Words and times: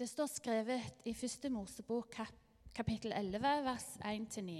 Det 0.00 0.08
står 0.08 0.30
skrevet 0.32 1.02
i 1.04 1.12
første 1.12 1.50
Mosebok 1.52 2.06
kap 2.14 2.36
kapittel 2.72 3.12
11, 3.12 3.48
vers 3.66 3.88
1-9. 4.08 4.54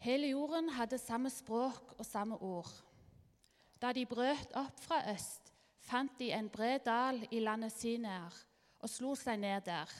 Hele 0.00 0.30
jorden 0.30 0.70
hadde 0.72 0.96
samme 0.96 1.28
språk 1.30 1.92
og 1.98 2.06
samme 2.08 2.38
ord. 2.40 2.70
Da 3.82 3.92
de 3.92 4.06
brøt 4.08 4.56
opp 4.56 4.80
fra 4.80 5.02
øst, 5.12 5.52
fant 5.84 6.16
de 6.16 6.30
en 6.32 6.48
bred 6.48 6.86
dal 6.88 7.20
i 7.28 7.44
landet 7.44 7.76
Sinear 7.76 8.40
og 8.80 8.88
slo 8.88 9.12
seg 9.12 9.44
ned 9.44 9.68
der. 9.68 9.92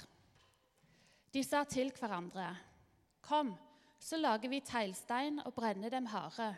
De 1.34 1.44
sa 1.44 1.64
til 1.64 1.92
hverandre, 1.92 2.56
'Kom, 3.20 3.54
så 3.98 4.16
lager 4.16 4.48
vi 4.48 4.60
teglstein 4.60 5.38
og 5.44 5.54
brenner 5.54 5.88
dem 5.90 6.06
harde.' 6.06 6.56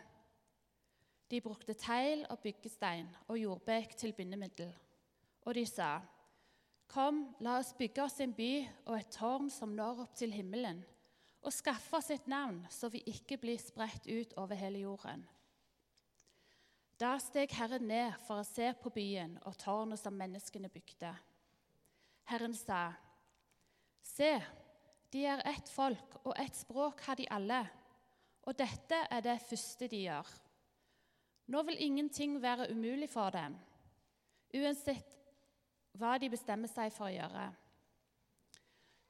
De 1.31 1.41
brukte 1.41 1.73
tegl 1.73 2.25
og 2.29 2.39
byggestein 2.39 3.15
og 3.27 3.39
jordbek 3.39 3.97
til 3.97 4.13
bindemiddel. 4.13 4.75
Og 5.41 5.55
de 5.55 5.65
sa, 5.65 5.99
Kom, 6.87 7.23
la 7.39 7.57
oss 7.59 7.73
bygge 7.77 8.03
oss 8.03 8.19
en 8.23 8.33
by 8.35 8.51
og 8.85 8.97
et 8.97 9.13
tårn 9.13 9.49
som 9.51 9.73
når 9.75 10.03
opp 10.05 10.17
til 10.17 10.33
himmelen, 10.35 10.83
og 11.45 11.53
skaffe 11.53 11.97
oss 11.97 12.11
et 12.13 12.27
navn, 12.29 12.63
så 12.69 12.89
vi 12.89 13.03
ikke 13.09 13.37
blir 13.41 13.61
spredt 13.61 14.07
ut 14.09 14.35
over 14.41 14.57
hele 14.57 14.85
jorden. 14.85 15.25
Da 16.95 17.17
steg 17.19 17.51
Herren 17.57 17.89
ned 17.89 18.13
for 18.23 18.39
å 18.39 18.47
se 18.47 18.69
på 18.79 18.91
byen 18.95 19.35
og 19.43 19.57
tårnet 19.59 19.99
som 19.99 20.15
menneskene 20.15 20.71
bygde. 20.71 21.11
Herren 22.31 22.55
sa, 22.55 22.93
Se, 24.05 24.31
de 25.11 25.25
er 25.27 25.41
ett 25.49 25.69
folk, 25.69 26.19
og 26.23 26.33
ett 26.39 26.55
språk 26.55 27.01
har 27.07 27.17
de 27.19 27.25
alle, 27.33 27.63
og 28.45 28.55
dette 28.57 29.01
er 29.11 29.23
det 29.25 29.41
første 29.43 29.89
de 29.91 30.05
gjør. 30.05 30.29
Nå 31.51 31.61
vil 31.67 31.81
ingenting 31.83 32.37
være 32.41 32.69
umulig 32.71 33.09
for 33.09 33.33
dem. 33.33 33.57
Uansett 34.55 35.11
hva 35.99 36.17
de 36.19 36.29
bestemmer 36.31 36.71
seg 36.71 36.93
for 36.93 37.09
å 37.09 37.13
gjøre. 37.13 37.45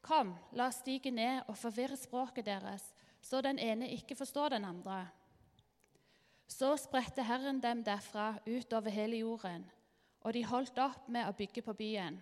Kom, 0.06 0.36
la 0.54 0.70
oss 0.70 0.84
stige 0.84 1.12
ned 1.12 1.48
og 1.50 1.58
forvirre 1.58 1.98
språket 1.98 2.46
deres, 2.46 2.84
så 3.26 3.42
den 3.42 3.58
ene 3.58 3.90
ikke 3.96 4.18
forstår 4.18 4.54
den 4.54 4.68
andre. 4.68 5.00
Så 6.48 6.76
spredte 6.78 7.26
Herren 7.26 7.58
dem 7.62 7.82
derfra 7.84 8.36
utover 8.46 8.94
hele 8.94 9.24
jorden, 9.24 9.66
og 10.22 10.34
de 10.34 10.46
holdt 10.46 10.78
opp 10.82 11.10
med 11.10 11.26
å 11.26 11.34
bygge 11.34 11.64
på 11.66 11.74
byen. 11.74 12.20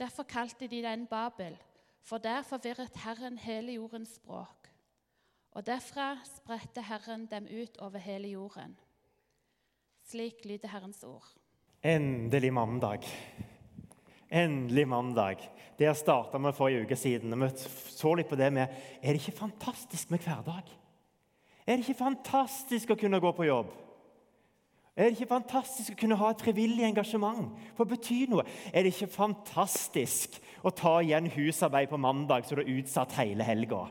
Derfor 0.00 0.24
kalte 0.24 0.68
de 0.68 0.80
den 0.82 1.04
Babel, 1.06 1.58
for 2.00 2.18
der 2.18 2.42
forvirret 2.42 2.96
Herren 3.04 3.36
hele 3.38 3.76
jordens 3.76 4.16
språk. 4.16 4.70
Og 5.54 5.66
derfra 5.66 6.16
spredte 6.26 6.82
Herren 6.82 7.28
dem 7.30 7.46
ut 7.46 7.76
over 7.78 8.02
hele 8.02 8.32
jorden. 8.32 8.74
Slik 10.04 10.44
lyder 10.44 10.68
Herrens 10.68 11.04
ord. 11.04 11.28
Endelig 11.84 12.52
mandag. 12.52 13.04
Endelig 14.30 14.88
mandag. 14.88 15.36
Det 15.76 15.90
starta 15.96 16.38
vi 16.40 16.52
forrige 16.56 16.86
uke 16.86 16.96
siden. 16.96 17.34
Vi 17.42 17.48
så 17.92 18.14
litt 18.16 18.30
på 18.30 18.38
det 18.40 18.48
med 18.56 18.72
Er 19.02 19.12
det 19.12 19.20
ikke 19.20 19.36
fantastisk 19.36 20.10
med 20.10 20.24
hverdag? 20.24 20.70
Er 21.66 21.76
det 21.76 21.84
ikke 21.84 21.98
fantastisk 21.98 22.94
å 22.94 22.96
kunne 22.96 23.20
gå 23.20 23.34
på 23.36 23.48
jobb? 23.50 23.68
Er 24.96 25.10
det 25.10 25.18
ikke 25.18 25.34
fantastisk 25.34 25.92
å 25.92 26.00
kunne 26.00 26.16
ha 26.16 26.30
et 26.32 26.40
frivillig 26.46 26.88
engasjement? 26.88 27.52
For 27.76 27.84
det 27.84 27.98
betyr 27.98 28.32
noe. 28.32 28.46
Er 28.72 28.86
det 28.86 28.94
ikke 28.94 29.12
fantastisk 29.12 30.40
å 30.64 30.72
ta 30.72 30.96
igjen 31.02 31.28
husarbeid 31.36 31.92
på 31.92 32.00
mandag 32.00 32.48
så 32.48 32.56
du 32.56 32.64
er 32.64 32.74
utsatt 32.78 33.16
hele 33.20 33.44
helga? 33.44 33.90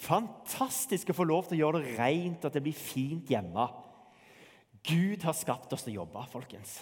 Fantastisk 0.00 1.12
å 1.12 1.20
få 1.20 1.28
lov 1.28 1.50
til 1.50 1.58
å 1.58 1.64
gjøre 1.66 1.84
det 1.84 1.96
rent, 2.00 2.48
at 2.48 2.56
det 2.56 2.64
blir 2.64 2.76
fint 2.76 3.28
hjemme. 3.28 3.68
Gud 4.86 5.24
har 5.26 5.36
skapt 5.36 5.72
oss 5.76 5.84
til 5.84 5.98
å 5.98 6.04
jobbe, 6.04 6.28
folkens. 6.32 6.78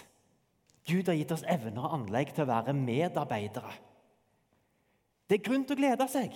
Gud 0.85 1.07
har 1.09 1.17
gitt 1.17 1.33
oss 1.33 1.45
evner 1.49 1.87
og 1.87 1.95
anlegg 1.97 2.33
til 2.33 2.45
å 2.45 2.51
være 2.51 2.75
medarbeidere. 2.77 3.73
Det 5.25 5.39
er 5.39 5.47
grunn 5.47 5.63
til 5.65 5.77
å 5.77 5.79
glede 5.79 6.05
seg. 6.11 6.35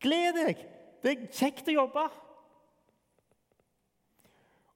Gled 0.00 0.38
deg! 0.38 0.62
Det 1.04 1.12
er 1.12 1.26
kjekt 1.28 1.68
å 1.68 1.74
jobbe. 1.76 2.06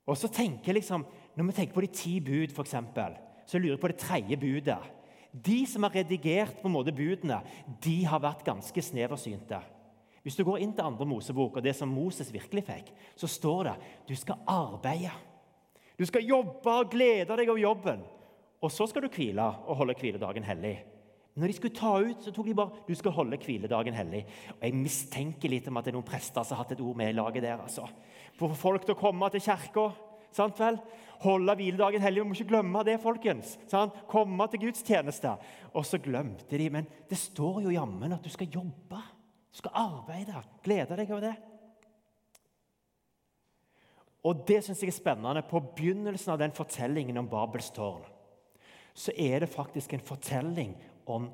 Og 0.09 0.17
så 0.17 0.29
tenker 0.33 0.77
liksom, 0.77 1.07
Når 1.37 1.47
vi 1.47 1.55
tenker 1.55 1.75
på 1.77 1.85
de 1.85 1.89
ti 1.95 2.13
bud, 2.21 2.51
for 2.51 2.67
eksempel, 2.67 3.13
så 3.47 3.61
lurer 3.61 3.77
jeg 3.77 3.81
på 3.81 3.91
det 3.93 4.01
tredje 4.03 4.37
budet. 4.43 4.79
De 5.31 5.61
som 5.71 5.85
har 5.87 5.95
redigert 5.95 6.57
på 6.59 6.67
en 6.67 6.75
måte 6.75 6.93
budene, 6.93 7.39
de 7.85 8.01
har 8.09 8.19
vært 8.21 8.43
ganske 8.43 8.83
sneversynte. 8.83 9.61
Hvis 10.25 10.35
du 10.37 10.43
går 10.45 10.65
inn 10.65 10.73
til 10.75 10.85
andre 10.85 11.07
Mosebok 11.07 11.57
og 11.57 11.65
det 11.65 11.77
som 11.79 11.93
Moses 11.95 12.33
virkelig 12.35 12.65
fikk, 12.67 12.91
så 13.17 13.31
står 13.31 13.69
det 13.69 13.77
du 14.11 14.15
skal 14.19 14.43
arbeide. 14.51 15.15
Du 15.95 16.05
skal 16.09 16.27
jobbe 16.27 16.75
og 16.75 16.91
glede 16.91 17.39
deg 17.39 17.49
over 17.49 17.63
jobben. 17.63 18.03
Og 18.63 18.73
så 18.75 18.89
skal 18.91 19.05
du 19.05 19.13
hvile 19.13 19.45
og 19.67 19.79
holde 19.79 19.95
hviledagen 19.99 20.47
hellig. 20.47 20.79
Når 21.39 21.47
de 21.47 21.55
skulle 21.55 21.77
ta 21.79 21.93
ut, 22.03 22.23
så 22.25 22.33
tok 22.35 22.49
de 22.49 22.57
bare 22.59 22.83
du 22.89 22.95
skal 22.99 23.15
holde 23.15 23.39
hviledagen 23.39 23.95
hellig. 23.95 24.25
Og 24.57 24.65
Jeg 24.67 24.75
mistenker 24.75 25.53
litt 25.53 25.69
om 25.71 25.79
at 25.79 25.87
det 25.87 25.93
er 25.93 25.99
noen 26.01 26.09
prester 26.09 26.43
som 26.43 26.57
har 26.57 26.65
hatt 26.65 26.75
et 26.75 26.83
ord 26.83 26.99
med 26.99 27.13
i 27.13 27.15
laget 27.15 27.45
der. 27.45 27.61
altså. 27.63 27.87
For 28.39 28.55
folk 28.59 28.87
til 28.87 28.97
å 28.97 28.99
komme 28.99 29.31
til 29.31 29.45
kirka. 29.45 29.93
Sant 30.35 30.59
vel? 30.59 30.81
Holde 31.23 31.55
hviledagen 31.61 32.03
hellig. 32.03 32.25
Vi 32.25 32.29
må 32.29 32.35
ikke 32.35 32.51
glemme 32.51 32.83
det, 32.87 32.99
folkens. 33.03 33.55
Sant? 33.71 33.95
Komme 34.11 34.49
til 34.51 34.65
gudstjeneste. 34.67 35.37
Og 35.73 35.87
så 35.87 36.03
glemte 36.03 36.59
de. 36.59 36.69
Men 36.75 36.91
det 37.09 37.19
står 37.19 37.63
jo 37.69 37.77
jammen 37.77 38.19
at 38.19 38.27
du 38.27 38.35
skal 38.35 38.51
jobbe. 38.51 38.99
Du 39.55 39.63
skal 39.63 39.79
arbeide. 39.79 40.43
Glede 40.67 40.99
deg 40.99 41.15
over 41.15 41.29
det. 41.29 41.35
Og 44.27 44.43
det 44.49 44.65
syns 44.67 44.83
jeg 44.83 44.91
er 44.91 44.99
spennende. 44.99 45.47
På 45.47 45.63
begynnelsen 45.63 46.35
av 46.35 46.43
den 46.43 46.55
fortellingen 46.57 47.23
om 47.23 47.31
Babels 47.31 47.71
tårn 47.71 48.18
så 48.99 49.15
er 49.15 49.45
det 49.45 49.53
faktisk 49.53 49.93
en 49.95 50.03
fortelling 50.03 50.75
om 51.07 51.29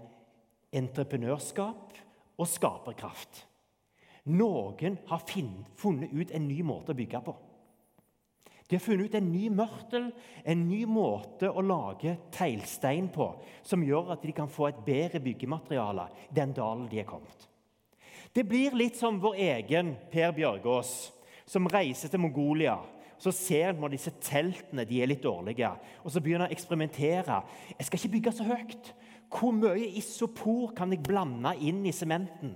entreprenørskap 0.74 1.96
og 2.36 2.48
skaperkraft. 2.50 3.44
Noen 4.24 4.98
har 5.08 5.24
funnet 5.24 6.12
ut 6.12 6.32
en 6.32 6.48
ny 6.48 6.60
måte 6.64 6.92
å 6.92 6.98
bygge 6.98 7.20
på. 7.24 7.34
De 8.68 8.76
har 8.76 8.84
funnet 8.84 9.08
ut 9.08 9.16
en 9.18 9.32
ny 9.32 9.48
mørtel, 9.52 10.08
en 10.44 10.62
ny 10.68 10.84
måte 10.88 11.50
å 11.52 11.64
lage 11.64 12.16
teglstein 12.32 13.10
på, 13.12 13.28
som 13.62 13.84
gjør 13.84 14.14
at 14.14 14.24
de 14.24 14.32
kan 14.36 14.48
få 14.48 14.70
et 14.70 14.84
bedre 14.86 15.20
byggemateriale 15.24 16.08
den 16.32 16.54
dalen 16.56 16.86
de 16.88 17.02
er 17.02 17.08
kommet. 17.08 17.48
Det 18.34 18.46
blir 18.48 18.76
litt 18.76 18.96
som 18.98 19.20
vår 19.22 19.36
egen 19.40 19.92
Per 20.10 20.32
Bjørgaas, 20.36 21.12
som 21.46 21.68
reiser 21.68 22.08
til 22.10 22.24
Mongolia 22.24 22.78
så 23.24 23.32
ser 23.32 23.72
man 23.80 23.92
disse 23.94 24.12
teltene 24.20 24.84
de 24.84 25.00
er 25.00 25.08
litt 25.08 25.22
dårlige. 25.24 25.70
Og 26.04 26.12
så 26.12 26.20
begynner 26.20 26.44
han 26.44 26.52
å 26.52 26.56
eksperimentere. 26.56 27.40
Jeg 27.78 27.86
skal 27.88 28.00
ikke 28.00 28.12
bygge 28.18 28.32
så 28.36 28.48
høyt. 28.50 28.90
Hvor 29.32 29.54
mye 29.56 29.88
isopor 29.96 30.74
kan 30.76 30.92
jeg 30.92 31.02
blande 31.06 31.54
inn 31.64 31.80
i 31.88 31.94
sementen? 31.96 32.52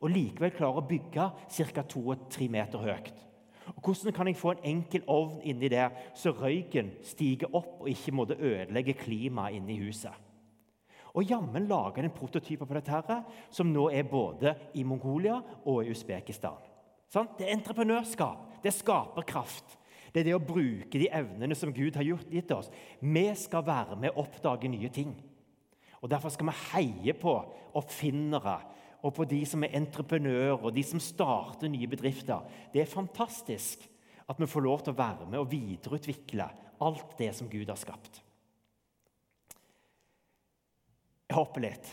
Og 0.00 0.12
likevel 0.12 0.54
klare 0.56 0.80
å 0.80 0.86
bygge 0.88 1.26
ca. 1.44 1.84
2-3 1.92 2.48
meter 2.52 2.84
høyt. 2.86 3.12
Og 3.74 3.82
Hvordan 3.82 4.14
kan 4.16 4.30
jeg 4.30 4.38
få 4.38 4.54
en 4.54 4.64
enkel 4.70 5.04
ovn 5.10 5.42
inni 5.44 5.68
der, 5.72 5.92
så 6.16 6.32
røyken 6.32 6.94
stiger 7.04 7.52
opp 7.52 7.82
og 7.82 7.90
ikke 7.90 8.14
måtte 8.14 8.38
ødelegge 8.38 8.94
klimaet 9.00 9.58
inne 9.58 9.74
i 9.74 9.80
huset? 9.82 10.14
Og 11.16 11.24
jammen 11.24 11.68
lager 11.68 12.04
en 12.04 12.16
prototyper 12.16 12.68
på 12.68 12.76
dette, 12.76 12.92
her, 12.92 13.22
som 13.50 13.68
nå 13.72 13.88
er 13.90 14.08
både 14.08 14.54
i 14.76 14.84
Mongolia 14.84 15.40
og 15.64 15.84
i 15.84 15.92
Usbekistan. 15.92 16.75
Det 17.12 17.46
er 17.46 17.54
entreprenørskap. 17.54 18.62
Det 18.62 18.72
er 18.72 18.76
skaperkraft. 18.76 19.76
Det 20.12 20.22
er 20.22 20.30
det 20.30 20.36
å 20.36 20.42
bruke 20.42 20.98
de 20.98 21.10
evnene 21.12 21.56
som 21.58 21.74
Gud 21.76 21.96
har 21.98 22.06
gitt 22.06 22.52
oss. 22.54 22.70
Vi 23.00 23.26
skal 23.36 23.66
være 23.66 23.98
med 24.00 24.14
å 24.14 24.24
oppdage 24.24 24.70
nye 24.72 24.90
ting. 24.92 25.12
Og 26.00 26.10
Derfor 26.10 26.32
skal 26.32 26.50
vi 26.50 26.56
heie 26.72 27.14
på 27.18 27.34
oppfinnere 27.76 28.58
og 29.04 29.12
på 29.16 29.26
de 29.28 29.42
som 29.46 29.62
er 29.64 29.76
entreprenører 29.76 30.62
og 30.62 30.72
de 30.74 30.82
som 30.86 31.02
starter 31.02 31.70
nye 31.70 31.88
bedrifter. 31.90 32.42
Det 32.72 32.82
er 32.82 32.90
fantastisk 32.90 33.84
at 34.26 34.40
vi 34.40 34.48
får 34.50 34.64
lov 34.64 34.82
til 34.82 34.94
å 34.94 34.98
være 34.98 35.28
med 35.28 35.40
og 35.40 35.50
videreutvikle 35.52 36.48
alt 36.82 37.14
det 37.18 37.30
som 37.36 37.50
Gud 37.50 37.68
har 37.70 37.78
skapt. 37.80 38.22
Jeg 41.26 41.36
hopper 41.36 41.64
litt. 41.66 41.92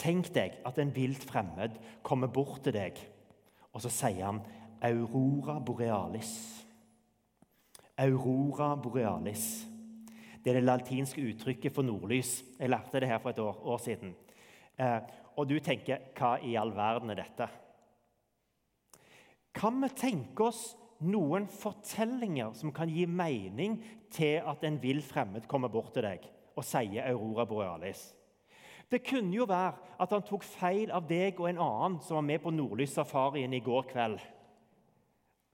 Tenk 0.00 0.30
deg 0.34 0.60
at 0.66 0.78
en 0.80 0.92
vilt 0.96 1.24
fremmed 1.28 1.76
kommer 2.06 2.30
bort 2.32 2.62
til 2.64 2.74
deg, 2.76 2.96
og 3.74 3.84
så 3.84 3.92
sier 3.92 4.26
han 4.26 4.40
Aurora 4.84 5.58
borealis. 5.60 6.32
Aurora 8.00 8.72
borealis. 8.80 9.46
Det 10.40 10.52
er 10.52 10.60
det 10.60 10.66
latinske 10.66 11.22
uttrykket 11.32 11.74
for 11.74 11.84
nordlys. 11.84 12.38
Jeg 12.58 12.72
lærte 12.72 13.02
det 13.02 13.10
her 13.10 13.20
for 13.20 13.34
et 13.34 13.42
år, 13.44 13.58
år 13.60 13.80
siden. 13.84 14.14
Eh, 14.80 15.00
og 15.36 15.48
du 15.48 15.58
tenker 15.60 16.10
hva 16.16 16.38
i 16.40 16.56
all 16.56 16.72
verden 16.74 17.12
er 17.12 17.20
dette? 17.20 17.48
Kan 19.56 19.82
vi 19.82 19.90
tenke 19.98 20.48
oss 20.48 20.70
noen 21.04 21.46
fortellinger 21.50 22.54
som 22.56 22.72
kan 22.76 22.90
gi 22.92 23.06
mening 23.08 23.78
til 24.12 24.40
at 24.46 24.64
en 24.64 24.78
vill 24.80 25.02
fremmed 25.04 25.48
kommer 25.48 25.72
bort 25.72 25.92
til 25.94 26.06
deg 26.06 26.24
og 26.56 26.66
sier 26.66 27.08
Aurora 27.10 27.46
borealis? 27.48 28.10
Det 28.90 29.04
kunne 29.06 29.34
jo 29.34 29.46
være 29.46 29.72
at 30.02 30.12
han 30.14 30.24
tok 30.26 30.44
feil 30.46 30.90
av 30.90 31.06
deg 31.06 31.38
og 31.38 31.48
en 31.50 31.62
annen 31.62 31.98
som 32.02 32.18
var 32.18 32.26
med 32.26 32.42
på 32.42 32.52
nordlyssafarien 32.54 33.52
i 33.54 33.62
går 33.62 33.86
kveld. 33.92 34.18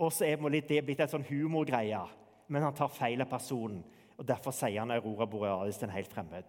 Og 0.00 0.12
så 0.12 0.26
er 0.28 0.40
det 0.40 0.82
blitt 0.84 1.02
en 1.04 1.12
sånn 1.12 1.26
humorgreie, 1.28 2.00
men 2.48 2.64
han 2.64 2.76
tar 2.76 2.92
feil 2.92 3.20
av 3.20 3.30
personen. 3.30 3.82
og 4.16 4.24
Derfor 4.28 4.54
sier 4.56 4.80
han 4.80 4.92
Aurora 4.94 5.26
Borealis 5.28 5.76
til 5.80 5.88
en 5.88 5.96
helt 5.96 6.12
fremmed. 6.12 6.48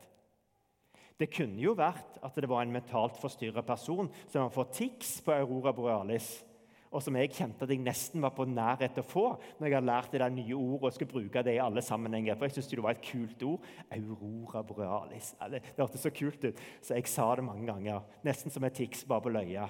Det 1.18 1.32
kunne 1.34 1.60
jo 1.60 1.74
vært 1.76 2.20
at 2.24 2.36
det 2.38 2.50
var 2.50 2.62
en 2.64 2.72
mentalt 2.72 3.18
forstyrra 3.18 3.64
person 3.66 4.10
som 4.28 4.44
har 4.44 4.54
fått 4.54 4.76
tics 4.78 5.18
på 5.26 5.34
Aurora 5.34 5.74
Borealis, 5.74 6.44
og 6.92 7.04
som 7.04 7.18
jeg 7.20 7.34
kjente 7.36 7.66
at 7.66 7.72
jeg 7.74 7.82
nesten 7.84 8.24
var 8.24 8.32
på 8.36 8.46
nærhet 8.48 8.94
til 8.96 9.04
å 9.04 9.08
få 9.08 9.26
når 9.58 9.68
jeg 9.68 9.76
hadde 9.76 9.90
lært 9.90 10.14
det 10.14 10.22
der 10.24 10.34
nye 10.34 10.56
ordet 10.56 10.90
og 10.90 10.96
skulle 10.96 11.12
bruke 11.12 11.44
det 11.44 11.58
i 11.58 11.62
alle 11.64 11.84
sammenhenger. 11.84 12.38
For 12.38 12.48
jeg 12.48 12.56
syntes 12.56 12.70
det 12.72 12.86
var 12.86 12.96
et 12.96 13.04
kult 13.04 13.44
ord. 13.48 13.68
Aurora 13.98 14.64
Borealis. 14.68 15.34
Det, 15.52 15.62
det 15.68 15.82
hørtes 15.82 16.06
så 16.08 16.14
kult 16.16 16.48
ut, 16.48 16.62
så 16.82 16.96
jeg 16.96 17.12
sa 17.12 17.28
det 17.36 17.46
mange 17.48 17.68
ganger. 17.68 18.06
Nesten 18.28 18.54
som 18.54 18.68
et 18.68 18.78
tics 18.78 19.04
bare 19.10 19.26
på 19.26 19.34
løya. 19.36 19.68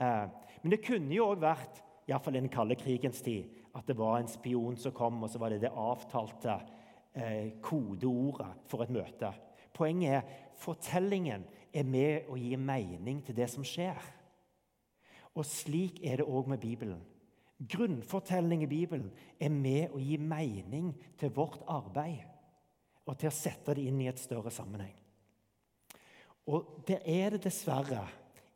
Eh, 0.00 0.26
men 0.62 0.74
det 0.74 0.82
kunne 0.84 1.14
jo 1.14 1.30
òg 1.32 1.42
vært, 1.42 1.82
iallfall 2.10 2.38
i 2.38 2.42
den 2.42 2.52
kalde 2.52 2.78
krigens 2.78 3.22
tid, 3.24 3.50
at 3.76 3.86
det 3.86 3.98
var 3.98 4.18
en 4.18 4.30
spion 4.30 4.78
som 4.78 4.94
kom, 4.94 5.20
og 5.22 5.30
så 5.30 5.40
var 5.42 5.52
det 5.52 5.62
det 5.62 5.74
avtalte 5.74 6.56
eh, 7.14 7.56
kodeordet 7.62 8.66
for 8.70 8.84
et 8.84 8.94
møte. 8.94 9.30
Poenget 9.76 10.20
er 10.20 10.38
fortellingen 10.60 11.46
er 11.72 11.86
med 11.86 12.30
å 12.30 12.38
gi 12.38 12.56
mening 12.58 13.22
til 13.26 13.36
det 13.36 13.46
som 13.52 13.66
skjer. 13.66 13.98
Og 15.38 15.46
slik 15.46 16.00
er 16.02 16.20
det 16.20 16.28
òg 16.28 16.48
med 16.50 16.60
Bibelen. 16.62 17.00
Grunnfortelling 17.60 18.64
i 18.64 18.70
Bibelen 18.70 19.10
er 19.40 19.52
med 19.52 19.92
å 19.92 20.00
gi 20.00 20.16
mening 20.16 20.94
til 21.20 21.32
vårt 21.36 21.60
arbeid 21.68 22.24
og 23.04 23.18
til 23.18 23.28
å 23.28 23.34
sette 23.34 23.74
det 23.76 23.84
inn 23.90 24.00
i 24.00 24.08
et 24.08 24.20
større 24.20 24.52
sammenheng. 24.54 24.94
Og 26.50 26.80
der 26.88 27.04
er 27.04 27.34
det 27.34 27.44
dessverre 27.44 28.06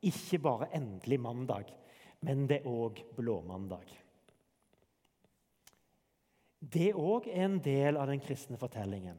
ikke 0.04 0.40
bare 0.42 0.70
endelig 0.76 1.20
mandag, 1.20 1.68
men 2.24 2.46
det 2.48 2.62
er 2.62 2.70
òg 2.70 3.02
blåmandag. 3.16 3.92
Det 6.64 6.94
òg 6.96 7.28
er 7.28 7.44
en 7.44 7.58
del 7.60 7.98
av 8.00 8.08
den 8.08 8.22
kristne 8.24 8.56
fortellingen. 8.60 9.18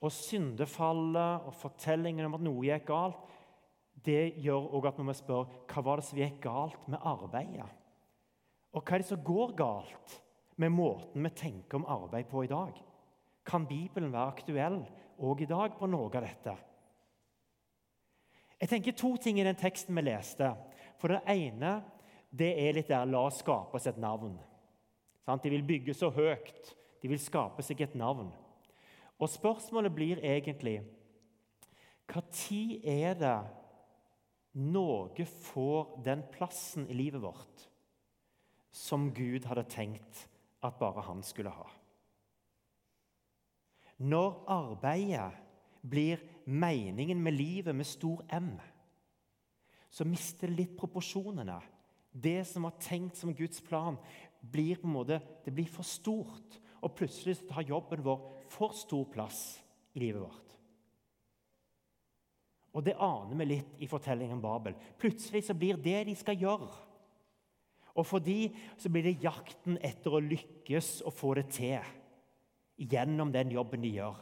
Og 0.00 0.12
syndefallet 0.16 1.44
og 1.44 1.56
fortellingen 1.60 2.30
om 2.30 2.38
at 2.38 2.44
noe 2.46 2.64
gikk 2.64 2.86
galt, 2.88 3.20
det 4.04 4.34
gjør 4.40 4.70
også 4.70 4.88
at 4.88 4.98
når 4.98 5.08
vi 5.10 5.16
spør 5.18 5.52
hva 5.70 5.84
var 5.84 6.00
det 6.00 6.06
som 6.08 6.20
gikk 6.20 6.40
galt 6.44 6.88
med 6.88 7.02
arbeidet, 7.04 7.68
og 8.70 8.82
hva 8.84 8.96
er 8.96 9.02
det 9.02 9.10
som 9.10 9.22
går 9.26 9.54
galt 9.58 10.16
med 10.60 10.72
måten 10.72 11.24
vi 11.26 11.32
tenker 11.36 11.80
om 11.80 11.88
arbeid 11.88 12.28
på 12.30 12.44
i 12.44 12.50
dag, 12.50 12.74
kan 13.44 13.66
Bibelen 13.66 14.12
være 14.12 14.34
aktuell 14.34 14.82
òg 15.20 15.42
i 15.42 15.48
dag 15.50 15.76
på 15.78 15.88
noe 15.90 16.10
av 16.12 16.24
dette? 16.24 16.56
Jeg 18.60 18.68
tenker 18.68 18.92
to 18.96 19.14
ting 19.16 19.40
i 19.40 19.46
den 19.46 19.56
teksten 19.56 19.96
vi 19.96 20.04
leste. 20.04 20.50
For 21.00 21.14
det 21.14 21.22
ene 21.32 21.78
det 22.30 22.50
er 22.60 22.76
litt 22.76 22.90
der 22.92 23.06
'la 23.08 23.24
oss 23.26 23.40
skape 23.40 23.74
oss 23.74 23.86
et 23.86 23.96
navn'. 23.96 24.38
De 25.42 25.50
vil 25.50 25.62
bygge 25.62 25.94
så 25.94 26.10
høyt. 26.10 26.76
De 27.02 27.08
vil 27.08 27.18
skape 27.18 27.62
seg 27.62 27.80
et 27.80 27.94
navn. 27.94 28.32
Og 29.18 29.28
spørsmålet 29.28 29.94
blir 29.94 30.20
egentlig 30.24 30.82
Når 32.08 32.80
er 32.84 33.14
det 33.14 33.40
noe 34.58 35.26
får 35.26 36.00
den 36.04 36.24
plassen 36.32 36.88
i 36.90 36.96
livet 36.96 37.22
vårt 37.22 37.66
som 38.74 39.10
Gud 39.14 39.46
hadde 39.50 39.66
tenkt 39.70 40.24
at 40.62 40.78
bare 40.78 41.04
han 41.06 41.22
skulle 41.26 41.52
ha? 41.54 41.68
Når 44.00 44.44
arbeidet 44.48 45.30
blir 45.82 46.22
meningen 46.46 47.20
med 47.22 47.36
livet 47.36 47.76
med 47.76 47.86
stor 47.86 48.24
M, 48.32 48.54
så 49.90 50.06
mister 50.06 50.48
det 50.48 50.56
litt 50.56 50.76
proporsjonene. 50.78 51.58
Det 52.10 52.40
som 52.48 52.66
var 52.66 52.78
tenkt 52.80 53.18
som 53.20 53.34
Guds 53.34 53.60
plan, 53.62 53.98
blir 54.40 54.78
på 54.80 54.88
en 54.88 54.94
måte, 54.94 55.20
det 55.44 55.52
blir 55.54 55.68
for 55.68 55.86
stort. 55.86 56.56
Og 56.80 56.94
plutselig 56.96 57.42
tar 57.48 57.66
jobben 57.68 58.02
vår 58.04 58.22
for 58.50 58.72
stor 58.76 59.04
plass 59.12 59.60
i 59.94 60.00
livet 60.00 60.22
vårt. 60.22 60.49
Og 62.70 62.84
det 62.86 62.98
aner 63.02 63.34
vi 63.40 63.48
litt 63.56 63.82
i 63.82 63.88
fortellingen 63.90 64.38
om 64.38 64.44
Babel. 64.44 64.76
Plutselig 65.00 65.42
så 65.48 65.56
blir 65.58 65.80
det 65.80 66.04
de 66.06 66.14
skal 66.18 66.38
gjøre. 66.38 66.70
Og 67.98 68.06
for 68.06 68.22
de 68.22 68.52
så 68.78 68.90
blir 68.92 69.08
det 69.08 69.22
jakten 69.24 69.78
etter 69.82 70.14
å 70.14 70.22
lykkes 70.22 71.00
og 71.08 71.14
få 71.16 71.34
det 71.40 71.48
til 71.56 71.96
gjennom 72.80 73.32
den 73.34 73.50
jobben 73.52 73.82
de 73.82 73.96
gjør. 73.98 74.20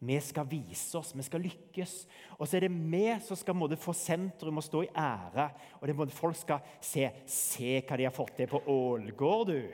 Vi 0.00 0.16
skal 0.24 0.48
vise 0.48 0.96
oss, 0.96 1.12
vi 1.12 1.24
skal 1.26 1.42
lykkes. 1.44 1.92
Og 2.38 2.48
så 2.48 2.56
er 2.56 2.64
det 2.64 2.72
vi 2.72 3.04
som 3.20 3.36
skal 3.36 3.76
få 3.76 3.92
sentrum 3.92 4.56
og 4.56 4.64
stå 4.64 4.86
i 4.86 4.92
ære. 4.96 5.50
Og 5.76 5.86
det 5.86 5.96
måtte 5.96 6.16
folk 6.16 6.38
skal 6.40 6.64
se 6.80 7.10
Se 7.28 7.82
hva 7.84 7.98
de 8.00 8.08
har 8.08 8.16
fått 8.16 8.38
til 8.38 8.48
på 8.48 8.62
Ålgård, 8.64 9.52
du. 9.52 9.68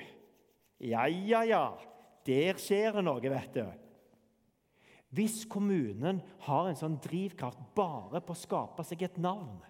Ja, 0.83 1.07
ja, 1.07 1.45
ja. 1.47 1.67
Der 2.27 2.59
skjer 2.59 2.99
det 2.99 3.07
noe, 3.07 3.23
vet 3.23 3.55
du. 3.55 3.86
Hvis 5.15 5.45
kommunen 5.49 6.21
har 6.49 6.69
en 6.69 6.79
sånn 6.79 6.99
drivkraft 7.03 7.61
bare 7.77 8.21
på 8.25 8.35
å 8.35 8.39
skape 8.39 8.85
seg 8.87 9.07
et 9.07 9.19
navn, 9.23 9.61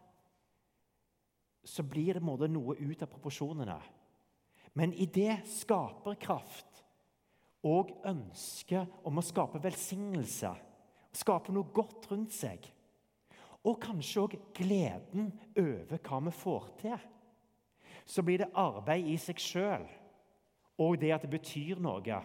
så 1.66 1.82
blir 1.82 2.16
det 2.16 2.48
noe 2.48 2.76
ut 2.78 3.02
av 3.02 3.10
proporsjonene. 3.10 3.76
Men 4.76 4.92
i 4.94 5.06
det 5.10 5.42
skaperkraft 5.50 6.82
og 7.66 7.92
ønske 8.06 8.84
om 9.08 9.18
å 9.18 9.24
skape 9.24 9.60
velsignelse, 9.64 10.52
skape 11.16 11.52
noe 11.54 11.72
godt 11.74 12.10
rundt 12.12 12.34
seg, 12.36 12.66
og 13.66 13.80
kanskje 13.82 14.22
òg 14.22 14.36
gleden 14.54 15.32
over 15.58 15.98
hva 15.98 16.20
vi 16.28 16.34
får 16.38 16.68
til, 16.82 16.98
så 18.06 18.22
blir 18.22 18.44
det 18.44 18.52
arbeid 18.54 19.08
i 19.10 19.16
seg 19.18 19.40
sjøl, 19.42 19.86
og 20.78 21.00
det 21.00 21.10
at 21.16 21.24
det 21.24 21.32
betyr 21.32 21.80
noe 21.82 22.20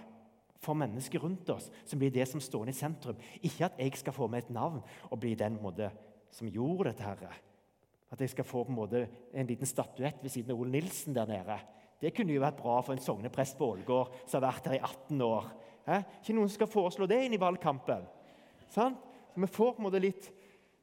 for 0.61 0.77
mennesker 0.77 1.23
rundt 1.23 1.49
oss, 1.49 1.69
som 1.85 1.99
blir 1.99 2.13
det 2.13 2.27
som 2.29 2.41
står 2.41 2.69
i 2.69 2.75
sentrum. 2.77 3.19
Ikke 3.41 3.65
at 3.67 3.79
jeg 3.81 3.97
skal 3.97 4.15
få 4.15 4.27
meg 4.29 4.45
et 4.45 4.53
navn 4.53 4.81
og 5.09 5.19
bli 5.21 5.33
den 5.37 5.57
måte, 5.61 5.89
som 6.31 6.49
gjorde 6.49 6.91
dette. 6.91 7.05
Herre. 7.05 7.33
At 8.11 8.21
jeg 8.21 8.33
skal 8.33 8.45
få 8.45 8.65
på 8.65 8.73
en, 8.73 8.77
måte, 8.77 9.05
en 9.33 9.47
liten 9.47 9.69
statuett 9.69 10.21
ved 10.21 10.33
siden 10.33 10.53
av 10.53 10.61
Ole 10.61 10.75
Nilsen 10.75 11.15
der 11.15 11.29
nede. 11.29 11.57
Det 12.01 12.11
kunne 12.17 12.33
jo 12.33 12.43
vært 12.43 12.59
bra 12.59 12.79
for 12.83 12.93
en 12.93 13.01
sogneprest 13.01 13.57
på 13.57 13.71
Ålgård 13.75 14.13
som 14.25 14.39
har 14.39 14.49
vært 14.49 14.67
her 14.69 14.77
i 14.77 14.83
18 14.83 15.23
år. 15.25 15.49
Eh? 15.85 16.05
Ikke 16.19 16.35
noen 16.35 16.51
skal 16.51 16.69
foreslå 16.69 17.07
det 17.09 17.19
inn 17.25 17.37
i 17.37 17.41
valgkampen. 17.41 18.05
Sånn? 18.73 18.97
Så 19.31 19.41
vi 19.41 19.49
får 19.49 19.75
på 19.75 19.81
en 19.81 19.87
måte 19.87 20.01
litt 20.03 20.27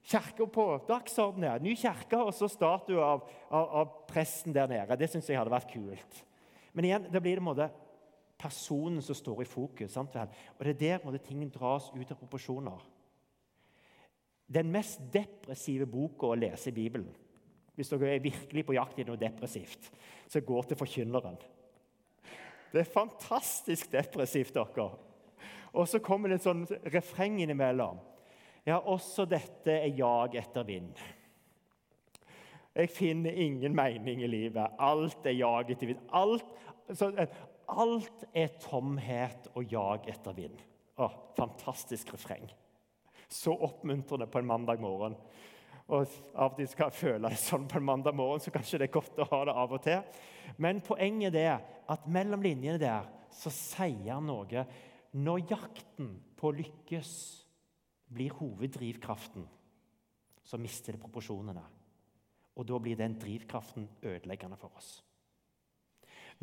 kirke 0.08 0.46
på 0.50 0.66
dagsordenen. 0.88 1.62
Ny 1.62 1.74
kirke 1.78 2.20
og 2.22 2.32
så 2.36 2.48
statue 2.50 3.02
av, 3.02 3.26
av, 3.50 3.66
av, 3.82 3.92
presten 4.08 4.54
der 4.56 4.70
nede. 4.70 4.96
Det 4.98 5.10
syns 5.12 5.28
jeg 5.28 5.38
hadde 5.38 5.52
vært 5.52 5.70
kult. 5.72 6.22
Men 6.72 6.88
igjen, 6.88 7.10
da 7.12 7.20
blir 7.20 7.36
det 7.36 7.42
en 7.42 7.50
måte 7.50 7.68
personen 8.38 9.02
som 9.02 9.16
står 9.16 9.42
i 9.42 9.48
fokus. 9.48 9.92
Sant 9.92 10.14
vel? 10.14 10.30
Og 10.58 10.64
Det 10.64 10.74
er 10.74 10.80
der 10.80 11.04
måtte 11.04 11.24
ting 11.26 11.42
dras 11.50 11.90
ut 11.94 12.10
av 12.10 12.18
proporsjoner. 12.18 12.86
Den 14.48 14.70
mest 14.72 15.00
depressive 15.12 15.86
boka 15.86 16.30
å 16.30 16.38
lese 16.38 16.70
i 16.70 16.76
Bibelen, 16.76 17.10
hvis 17.76 17.90
dere 17.92 18.14
er 18.14 18.24
virkelig 18.24 18.64
på 18.64 18.74
jakt 18.78 18.98
i 18.98 19.04
noe 19.04 19.20
depressivt, 19.20 19.90
så 20.28 20.40
gå 20.40 20.62
til 20.62 20.78
Forkynneren. 20.80 21.36
Det 22.72 22.80
er 22.80 22.88
fantastisk 22.92 23.92
depressivt, 23.92 24.54
dere. 24.56 24.88
Og 25.72 25.88
så 25.88 26.00
kommer 26.00 26.28
det 26.28 26.38
en 26.38 26.46
sånn 26.46 26.64
refreng 26.88 27.38
innimellom. 27.42 28.00
Ja, 28.66 28.80
også 28.80 29.24
dette 29.28 29.72
er 29.72 29.92
jag 29.96 30.34
etter 30.36 30.66
vind. 30.68 30.96
Jeg 32.78 32.90
finner 32.94 33.34
ingen 33.34 33.74
mening 33.76 34.22
i 34.22 34.30
livet. 34.30 34.74
Alt 34.78 35.26
er 35.26 35.36
jag 35.36 35.70
etter 35.72 35.92
vind. 35.92 36.02
Alt, 36.14 36.46
så, 36.92 37.10
Alt 37.68 38.24
er 38.32 38.54
tomhet 38.62 39.50
og 39.54 39.72
jag 39.72 40.08
etter 40.08 40.36
vind. 40.36 40.60
Å, 40.98 41.08
fantastisk 41.36 42.14
refreng. 42.14 42.48
Så 43.28 43.52
oppmuntrende 43.52 44.26
på 44.30 44.40
en 44.40 44.48
mandag 44.48 44.80
morgen. 44.80 45.16
Og 45.88 46.08
Av 46.36 46.52
og 46.52 46.56
til 46.58 46.68
skal 46.68 46.90
jeg 46.90 46.98
føle 46.98 47.30
det 47.32 47.40
sånn 47.40 47.68
på 47.68 47.78
en 47.78 47.86
mandag 47.88 48.16
morgen, 48.16 48.42
så 48.44 48.52
kanskje 48.52 48.80
det 48.80 48.88
er 48.88 48.96
godt 48.96 49.20
å 49.20 49.28
ha 49.30 49.40
det 49.48 49.54
av 49.56 49.74
og 49.76 49.82
til. 49.84 50.24
Men 50.60 50.82
poenget 50.84 51.36
er 51.40 51.62
at 51.88 52.08
mellom 52.08 52.44
linjene 52.44 52.80
der 52.80 53.08
så 53.32 53.52
sier 53.52 54.14
han 54.14 54.26
noe 54.28 54.64
Når 55.16 55.44
jakten 55.48 56.10
på 56.36 56.52
lykkes 56.52 57.12
blir 58.12 58.32
hoveddrivkraften, 58.36 59.44
så 60.44 60.60
mister 60.60 60.96
det 60.96 61.00
proporsjonene. 61.02 61.64
Og 62.56 62.66
da 62.66 62.78
blir 62.80 62.96
den 62.96 63.16
drivkraften 63.20 63.88
ødeleggende 64.02 64.56
for 64.60 64.72
oss. 64.76 64.98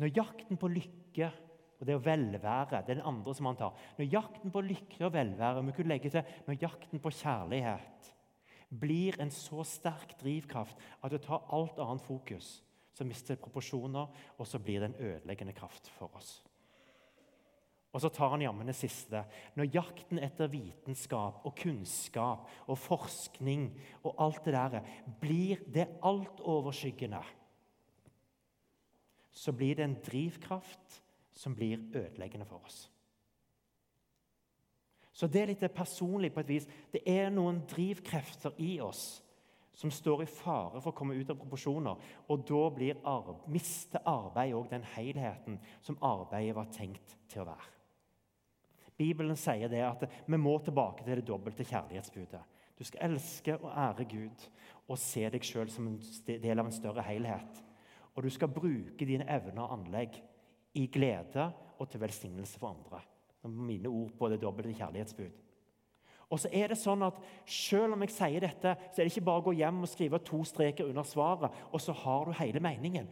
Når 0.00 0.12
jakten 0.16 0.60
på 0.60 0.70
lykke 0.72 1.30
og 1.76 1.84
det 1.88 1.96
å 1.96 2.02
velvære 2.02 2.82
det 2.86 2.94
er 2.94 2.98
den 2.98 3.08
andre 3.08 3.34
som 3.36 3.48
han 3.50 3.58
tar. 3.58 3.80
Når 3.98 4.12
jakten 4.12 4.52
på 4.52 4.64
lykke 4.64 5.02
og 5.04 5.12
velvære 5.12 5.64
vi 5.66 5.74
kunne 5.76 5.92
legge 5.92 6.12
til, 6.12 6.36
når 6.46 6.62
jakten 6.62 7.02
på 7.02 7.12
kjærlighet 7.12 8.12
blir 8.72 9.18
en 9.22 9.30
så 9.30 9.64
sterk 9.66 10.16
drivkraft 10.20 10.80
at 11.04 11.12
det 11.12 11.22
tar 11.26 11.44
alt 11.54 11.78
annet 11.82 12.04
fokus, 12.04 12.58
så 12.96 13.04
mister 13.04 13.36
det 13.36 13.44
proporsjoner, 13.44 14.08
og 14.40 14.48
så 14.48 14.58
blir 14.58 14.80
det 14.80 14.88
en 14.90 15.00
ødeleggende 15.12 15.54
kraft 15.56 15.90
for 15.98 16.12
oss. 16.16 16.38
Og 17.92 18.02
så 18.02 18.10
tar 18.12 18.32
han 18.32 18.42
jammen 18.44 18.68
det 18.68 18.76
siste. 18.76 19.22
Når 19.56 19.70
jakten 19.72 20.20
etter 20.20 20.50
vitenskap 20.52 21.44
og 21.48 21.54
kunnskap 21.56 22.48
og 22.66 22.76
forskning 22.80 23.70
og 24.02 24.16
alt 24.20 24.44
det 24.44 24.56
der 24.56 24.90
blir 25.20 25.62
det 25.72 25.86
altoverskyggende 26.04 27.22
så 29.36 29.52
blir 29.52 29.76
det 29.76 29.84
en 29.84 29.98
drivkraft 30.00 31.02
som 31.36 31.54
blir 31.54 31.82
ødeleggende 31.92 32.46
for 32.48 32.64
oss. 32.64 32.86
Så 35.12 35.28
det 35.28 35.42
er 35.42 35.52
litt 35.52 35.64
personlig 35.76 36.32
på 36.32 36.42
et 36.42 36.50
vis. 36.50 36.66
Det 36.92 37.02
er 37.08 37.30
noen 37.32 37.62
drivkrefter 37.68 38.56
i 38.60 38.78
oss 38.84 39.22
som 39.76 39.92
står 39.92 40.24
i 40.24 40.28
fare 40.28 40.80
for 40.80 40.92
å 40.92 40.96
komme 40.96 41.16
ut 41.16 41.30
av 41.32 41.38
proporsjoner. 41.40 42.00
Og 42.32 42.44
da 42.48 42.62
blir 42.72 43.00
arbe 43.04 43.36
mister 43.52 44.04
arbeid 44.08 44.56
òg 44.56 44.70
den 44.72 44.84
helheten 44.96 45.58
som 45.84 45.98
arbeidet 46.04 46.56
var 46.56 46.72
tenkt 46.72 47.16
til 47.28 47.44
å 47.44 47.50
være. 47.50 47.72
Bibelen 48.96 49.36
sier 49.36 49.68
det 49.68 49.82
at 49.84 50.06
vi 50.08 50.40
må 50.40 50.56
tilbake 50.64 51.04
til 51.04 51.20
det 51.20 51.28
dobbelte 51.28 51.64
kjærlighetsbudet. 51.68 52.40
Du 52.76 52.84
skal 52.84 53.10
elske 53.10 53.56
og 53.56 53.68
ære 53.72 54.08
Gud 54.08 54.48
og 54.86 55.00
se 55.00 55.28
deg 55.32 55.44
sjøl 55.44 55.68
som 55.72 55.88
en 55.90 56.00
del 56.24 56.56
av 56.56 56.68
en 56.68 56.76
større 56.76 57.04
helhet. 57.04 57.62
Og 58.16 58.24
du 58.24 58.30
skal 58.32 58.52
bruke 58.52 59.06
dine 59.06 59.26
evner 59.28 59.66
og 59.66 59.76
anlegg 59.76 60.16
i 60.76 60.86
glede 60.92 61.50
og 61.78 61.88
til 61.90 62.00
velsignelse 62.00 62.58
for 62.58 62.72
andre. 62.72 63.02
Mine 63.46 63.88
ord 63.88 64.14
på 64.18 64.28
det 64.32 64.40
dobbelte 64.42 64.74
kjærlighetsbud. 64.74 65.42
Og 66.26 66.40
så 66.42 66.50
er 66.50 66.72
det 66.72 66.78
sånn 66.80 67.04
at 67.06 67.18
Selv 67.46 67.94
om 67.94 68.02
jeg 68.02 68.14
sier 68.16 68.42
dette, 68.42 68.74
så 68.90 68.98
er 68.98 69.06
det 69.06 69.12
ikke 69.12 69.26
bare 69.28 69.42
å 69.44 69.46
gå 69.46 69.56
hjem 69.60 69.84
og 69.84 69.90
skrive 69.90 70.22
to 70.26 70.40
streker 70.48 70.88
under 70.88 71.06
svaret, 71.06 71.52
og 71.70 71.82
så 71.82 71.94
har 71.94 72.26
du 72.26 72.38
hele 72.40 72.62
meningen. 72.62 73.06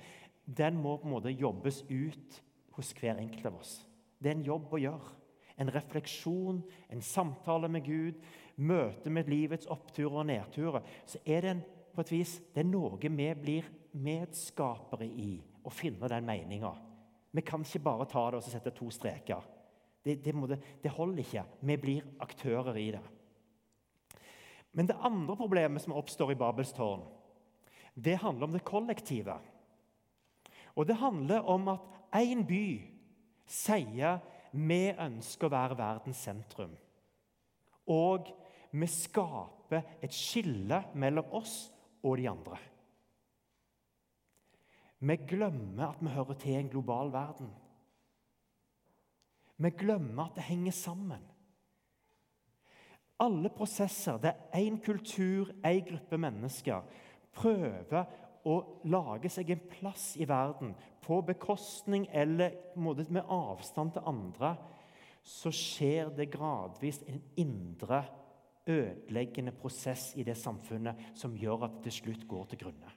Den 0.45 0.81
må 0.83 0.97
på 0.99 1.07
en 1.07 1.15
måte 1.15 1.33
jobbes 1.33 1.85
ut 1.89 2.41
hos 2.75 2.91
hver 2.99 3.21
enkelt 3.23 3.47
av 3.47 3.61
oss. 3.61 3.77
Det 4.19 4.33
er 4.33 4.39
en 4.39 4.49
jobb 4.49 4.75
å 4.75 4.83
gjøre. 4.83 5.13
En 5.63 5.71
refleksjon, 5.71 6.59
en 6.91 7.05
samtale 7.05 7.71
med 7.71 7.87
Gud, 7.87 8.19
møte 8.57 9.11
med 9.11 9.31
livets 9.31 9.71
oppturer 9.71 10.25
og 10.25 10.27
nedturer. 10.27 10.83
Så 11.07 11.21
er 11.25 11.45
det 11.45 11.53
en, 11.53 11.63
på 11.95 12.03
et 12.03 12.13
vis 12.17 12.35
det 12.55 12.65
er 12.65 12.71
noe 12.73 12.99
vi 12.99 13.31
blir 13.39 13.71
medskapere 13.95 15.07
i, 15.07 15.39
å 15.65 15.73
finne 15.73 16.09
den 16.11 16.27
meninga. 16.27 16.73
Vi 17.35 17.43
kan 17.43 17.65
ikke 17.65 17.83
bare 17.83 18.07
ta 18.11 18.27
det 18.31 18.41
og 18.41 18.47
sette 18.47 18.73
to 18.75 18.91
streker. 18.95 19.43
Det, 20.05 20.19
det, 20.23 20.35
det, 20.51 20.59
det 20.83 20.93
holder 20.93 21.23
ikke. 21.25 21.45
Vi 21.65 21.77
blir 21.81 22.09
aktører 22.23 22.77
i 22.79 22.91
det. 22.95 23.03
Men 24.75 24.91
det 24.91 24.99
andre 25.07 25.37
problemet 25.39 25.83
som 25.83 25.95
oppstår 25.97 26.35
i 26.35 26.39
Babels 26.39 26.75
tårn, 26.75 27.05
det 27.95 28.19
handler 28.23 28.49
om 28.49 28.57
det 28.57 28.65
kollektive. 28.67 29.39
Og 30.75 30.87
det 30.87 30.99
handler 30.99 31.47
om 31.47 31.71
at 31.77 31.85
én 32.19 32.43
by 32.47 32.67
sier 33.47 34.19
vi 34.55 34.83
ønsker 34.91 35.47
å 35.47 35.55
være 35.55 35.79
verdens 35.79 36.23
sentrum. 36.27 36.75
Og 37.91 38.31
vi 38.75 38.89
skaper 38.91 39.99
et 40.03 40.15
skille 40.15 40.81
mellom 40.99 41.35
oss 41.39 41.57
og 42.03 42.19
de 42.19 42.29
andre. 42.31 42.59
Vi 45.05 45.17
glemmer 45.29 45.91
at 45.91 46.01
vi 46.01 46.09
hører 46.15 46.37
til 46.41 46.57
en 46.57 46.69
global 46.73 47.13
verden. 47.13 47.51
Vi 49.57 49.71
glemmer 49.71 50.25
at 50.25 50.37
det 50.39 50.47
henger 50.49 50.73
sammen. 50.73 51.25
Alle 53.21 53.49
prosesser 53.49 54.17
der 54.19 54.33
én 54.55 54.81
kultur, 54.85 55.53
én 55.65 55.85
gruppe 55.91 56.19
mennesker 56.19 56.83
prøver 57.33 58.09
å 58.45 58.57
lage 58.85 59.31
seg 59.33 59.53
en 59.55 59.63
plass 59.71 60.15
i 60.21 60.27
verden 60.29 60.75
på 61.05 61.21
bekostning 61.25 62.09
eller 62.13 62.57
med 62.77 63.23
avstand 63.23 63.95
til 63.95 64.09
andre, 64.09 64.57
så 65.23 65.53
skjer 65.55 66.11
det 66.17 66.33
gradvis 66.33 67.01
en 67.09 67.23
indre 67.41 68.03
ødeleggende 68.67 69.53
prosess 69.57 70.13
i 70.17 70.25
det 70.25 70.37
samfunnet 70.41 71.17
som 71.17 71.37
gjør 71.37 71.69
at 71.69 71.79
det 71.79 71.91
til 71.91 71.99
slutt 72.01 72.29
går 72.29 72.53
til 72.53 72.65
grunne. 72.65 72.94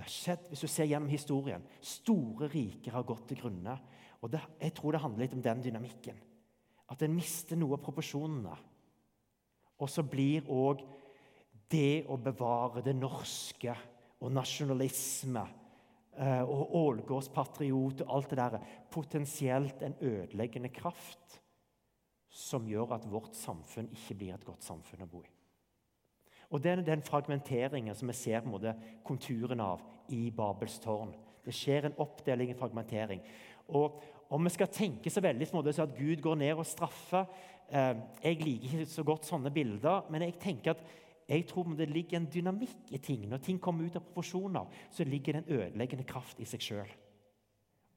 Det 0.00 0.06
har 0.06 0.12
skjedd, 0.14 0.44
Hvis 0.48 0.62
du 0.64 0.66
ser 0.72 0.86
gjennom 0.88 1.10
historien, 1.12 1.64
store 1.84 2.46
riker 2.48 2.94
har 2.96 3.04
gått 3.04 3.26
til 3.28 3.42
grunne 3.42 3.74
og 4.22 4.30
det, 4.32 4.40
Jeg 4.60 4.72
tror 4.72 4.92
det 4.92 5.00
handler 5.00 5.26
litt 5.26 5.34
om 5.36 5.42
den 5.42 5.60
dynamikken. 5.60 6.16
At 6.88 7.02
en 7.02 7.14
mister 7.14 7.56
noe 7.56 7.76
av 7.76 7.82
proporsjonene. 7.84 8.54
Og 9.76 9.88
så 9.88 10.02
blir 10.02 10.48
òg 10.48 10.80
det 11.68 12.06
å 12.08 12.16
bevare 12.16 12.80
det 12.82 12.96
norske 12.96 13.74
og 14.20 14.32
nasjonalisme 14.32 15.44
eh, 16.16 16.42
og 16.48 16.74
ålgårdspatriot 16.80 18.00
og 18.00 18.14
alt 18.16 18.32
det 18.32 18.40
der 18.40 18.72
potensielt 18.90 19.84
en 19.84 19.98
ødeleggende 20.00 20.72
kraft 20.72 21.36
som 22.30 22.68
gjør 22.68 22.96
at 22.96 23.06
vårt 23.10 23.36
samfunn 23.36 23.92
ikke 23.92 24.16
blir 24.16 24.34
et 24.34 24.48
godt 24.48 24.64
samfunn 24.64 25.04
å 25.04 25.10
bo 25.12 25.22
i. 25.24 25.39
Og 26.50 26.62
Det 26.62 26.70
er 26.70 26.82
den 26.82 27.02
fragmenteringen 27.02 27.94
som 27.94 28.08
vi 28.08 28.14
ser 28.14 28.40
på 28.40 28.58
en 28.58 28.80
konturen 29.04 29.60
av 29.60 29.82
i 30.08 30.30
Babels 30.30 30.78
tårn. 30.82 31.12
Det 31.44 31.54
skjer 31.54 31.86
en 31.86 31.98
oppdeling, 31.98 32.50
en 32.50 32.58
fragmentering. 32.58 33.20
Og 33.68 34.02
om 34.30 34.44
vi 34.44 34.50
skal 34.50 34.68
tenke 34.68 35.10
så 35.10 35.22
veldig 35.22 35.46
så 35.46 35.82
at 35.82 35.96
Gud 35.96 36.20
går 36.22 36.34
ned 36.34 36.58
og 36.58 36.66
straffer 36.66 37.24
eh, 37.70 37.96
Jeg 38.22 38.42
liker 38.42 38.80
ikke 38.80 38.86
så 38.86 39.02
godt 39.02 39.26
sånne 39.26 39.50
bilder, 39.50 40.10
men 40.10 40.22
jeg 40.22 40.38
tenker 40.42 40.70
at 40.74 40.82
jeg 41.30 41.46
tror 41.46 41.64
det 41.78 41.88
ligger 41.88 42.18
en 42.18 42.26
dynamikk 42.26 42.90
i 42.90 42.98
ting. 42.98 43.28
Når 43.28 43.38
ting 43.38 43.60
kommer 43.60 43.86
ut 43.86 43.96
av 43.96 44.02
proporsjoner, 44.02 44.66
så 44.90 45.04
ligger 45.04 45.32
det 45.32 45.44
en 45.44 45.60
ødeleggende 45.60 46.04
kraft 46.04 46.40
i 46.42 46.44
seg 46.44 46.60
sjøl. 46.60 46.90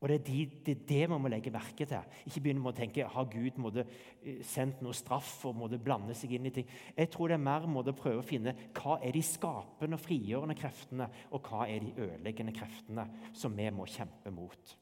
Og 0.03 0.09
det 0.11 0.15
er, 0.17 0.23
de, 0.27 0.39
det 0.65 0.73
er, 0.73 0.79
det 0.87 1.03
vi 1.07 1.15
må 1.15 1.29
legge 1.31 1.51
merke 1.55 1.85
til. 1.87 2.15
Ikke 2.27 2.41
begynne 2.43 2.59
med 2.59 2.73
å 2.73 2.75
tenke 2.75 3.05
har 3.07 3.27
Gud 3.31 3.59
måtte, 3.63 3.85
eh, 4.19 4.41
sendt 4.43 4.81
noe 4.83 4.91
straff 4.97 5.45
og 5.47 5.55
måtte 5.55 5.79
blande 5.79 6.11
seg 6.19 6.33
inn 6.35 6.49
i 6.49 6.51
ting. 6.51 6.67
Jeg 6.97 7.07
tror 7.13 7.31
det 7.31 7.37
er 7.37 7.45
mer 7.45 7.69
måte 7.71 7.93
å 7.93 7.99
prøve 8.01 8.19
å 8.19 8.27
finne 8.27 8.51
hva 8.75 8.97
er 8.99 9.15
de 9.15 9.21
skapende 9.23 9.95
og 9.95 10.03
frigjørende 10.03 10.59
kreftene, 10.59 11.07
og 11.31 11.47
hva 11.47 11.69
er 11.71 11.85
de 11.85 11.95
ødeleggende 11.95 12.55
kreftene 12.57 13.07
som 13.31 13.55
vi 13.55 13.69
må 13.71 13.87
kjempe 13.87 14.35
mot. 14.35 14.75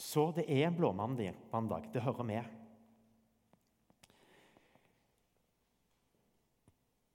Så 0.00 0.30
det 0.40 0.48
er 0.48 0.70
en 0.70 0.80
blåmandag. 0.80 1.92
Det 1.92 2.08
hører 2.08 2.24
med. 2.24 2.56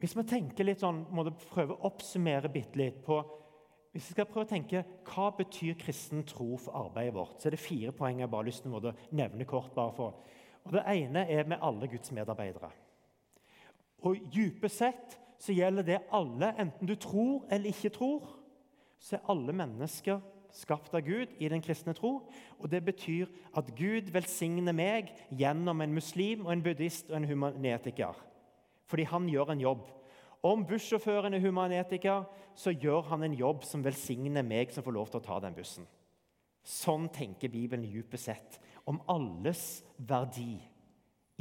Hvis 0.02 0.14
vi 0.18 0.30
tenker 0.30 0.70
litt 0.70 0.86
sånn, 0.86 1.08
må 1.10 1.26
du 1.26 1.34
prøve 1.50 1.74
å 1.74 1.90
oppsummere 1.90 2.50
bitte 2.54 2.78
litt 2.78 3.02
på 3.06 3.24
hvis 3.92 4.08
vi 4.08 4.14
skal 4.16 4.26
prøve 4.26 4.46
å 4.46 4.50
tenke, 4.50 4.84
Hva 5.04 5.32
betyr 5.36 5.76
kristen 5.80 6.24
tro 6.24 6.56
for 6.58 6.76
arbeidet 6.86 7.14
vårt? 7.14 7.42
Så 7.42 7.50
er 7.50 7.56
det 7.56 7.60
fire 7.60 7.92
poeng 7.92 8.20
jeg 8.20 8.30
bare 8.30 8.44
har 8.44 8.48
lyst 8.48 8.64
til 8.64 8.72
å 8.72 8.94
nevne 9.12 9.46
kort. 9.46 9.76
bare 9.76 9.94
for. 9.94 10.16
Og 10.66 10.72
Det 10.72 10.84
ene 10.88 11.30
er 11.30 11.44
med 11.44 11.60
alle 11.62 11.88
Guds 11.88 12.12
medarbeidere. 12.12 12.72
Og 14.04 14.18
Dypest 14.34 14.78
sett 14.78 15.18
så 15.40 15.54
gjelder 15.54 15.84
det 15.84 16.00
alle, 16.12 16.54
enten 16.58 16.88
du 16.88 16.96
tror 16.96 17.46
eller 17.50 17.70
ikke 17.70 17.90
tror. 17.90 18.38
Så 19.00 19.16
er 19.16 19.30
alle 19.30 19.54
mennesker 19.54 20.22
skapt 20.52 20.94
av 20.94 21.02
Gud 21.02 21.28
i 21.40 21.50
den 21.50 21.62
kristne 21.62 21.94
tro. 21.94 22.30
Og 22.60 22.70
Det 22.70 22.86
betyr 22.86 23.26
at 23.58 23.76
Gud 23.76 24.12
velsigner 24.12 24.74
meg 24.74 25.12
gjennom 25.32 25.82
en 25.82 25.94
muslim, 25.94 26.46
og 26.46 26.54
en 26.54 26.64
buddhist 26.64 27.10
og 27.10 27.18
en 27.18 27.28
humanetiker. 27.28 28.16
Fordi 28.86 29.04
han 29.04 29.30
gjør 29.30 29.52
en 29.52 29.62
jobb. 29.62 29.88
Om 30.42 30.64
bussjåføren 30.66 31.36
er 31.38 31.44
humanetiker, 31.44 32.26
så 32.58 32.74
gjør 32.74 33.12
han 33.12 33.24
en 33.28 33.38
jobb 33.38 33.66
som 33.68 33.84
velsigner 33.86 34.46
meg 34.46 34.74
som 34.74 34.86
får 34.86 34.96
lov 34.96 35.12
til 35.12 35.22
å 35.22 35.26
ta 35.26 35.38
den 35.44 35.58
bussen. 35.58 35.86
Sånn 36.66 37.08
tenker 37.14 37.50
Bibelen 37.50 37.86
dypest 37.86 38.30
sett 38.30 38.58
om 38.90 39.00
alles 39.10 39.82
verdi 39.98 40.58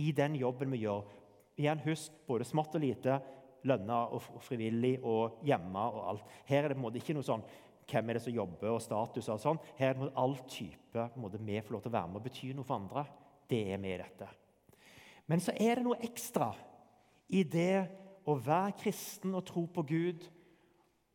i 0.00 0.12
den 0.16 0.36
jobben 0.40 0.72
vi 0.72 0.82
gjør. 0.84 1.08
Igjen, 1.60 1.80
Husk 1.84 2.20
både 2.28 2.46
smått 2.48 2.76
og 2.76 2.84
lite, 2.84 3.18
lønna 3.68 4.06
og 4.12 4.24
frivillig 4.44 4.94
og 5.04 5.40
hjemme 5.44 5.82
og 5.92 6.06
alt. 6.12 6.36
Her 6.48 6.64
er 6.64 6.70
det 6.70 6.78
på 6.78 6.80
en 6.80 6.86
måte 6.86 7.00
ikke 7.00 7.16
noe 7.16 7.26
sånn 7.26 7.44
hvem 7.90 8.10
er 8.10 8.16
det 8.16 8.22
som 8.22 8.34
jobber, 8.34 8.68
og 8.70 8.82
status 8.84 9.28
og 9.32 9.40
sånn. 9.42 9.60
Her 9.80 9.94
er 9.94 9.98
det 9.98 10.12
all 10.20 10.36
type 10.48 11.08
måte, 11.18 11.40
vi 11.42 11.58
får 11.58 11.74
lov 11.74 11.84
til 11.84 11.92
å 11.92 11.96
være 11.96 12.10
med 12.12 12.20
og 12.20 12.26
bety 12.28 12.52
noe 12.54 12.68
for 12.68 12.78
andre. 12.78 13.04
Det 13.50 13.64
er 13.74 13.80
med 13.82 13.96
i 13.96 14.02
dette. 14.04 14.28
Men 15.26 15.42
så 15.42 15.54
er 15.58 15.78
det 15.78 15.86
noe 15.86 15.98
ekstra 16.06 16.52
i 17.34 17.42
det 17.46 17.99
å 18.28 18.36
være 18.36 18.76
kristen 18.82 19.34
og 19.36 19.46
tro 19.48 19.64
på 19.72 19.84
Gud 19.88 20.26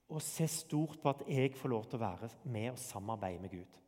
og 0.09 0.21
se 0.21 0.47
stort 0.50 1.00
på 1.01 1.12
at 1.12 1.24
jeg 1.29 1.55
får 1.57 1.71
lov 1.71 1.85
til 1.89 2.00
å 2.00 2.05
være 2.05 2.29
med 2.53 2.71
og 2.74 2.81
samarbeide 2.81 3.41
med 3.41 3.53
Gud. 3.53 3.79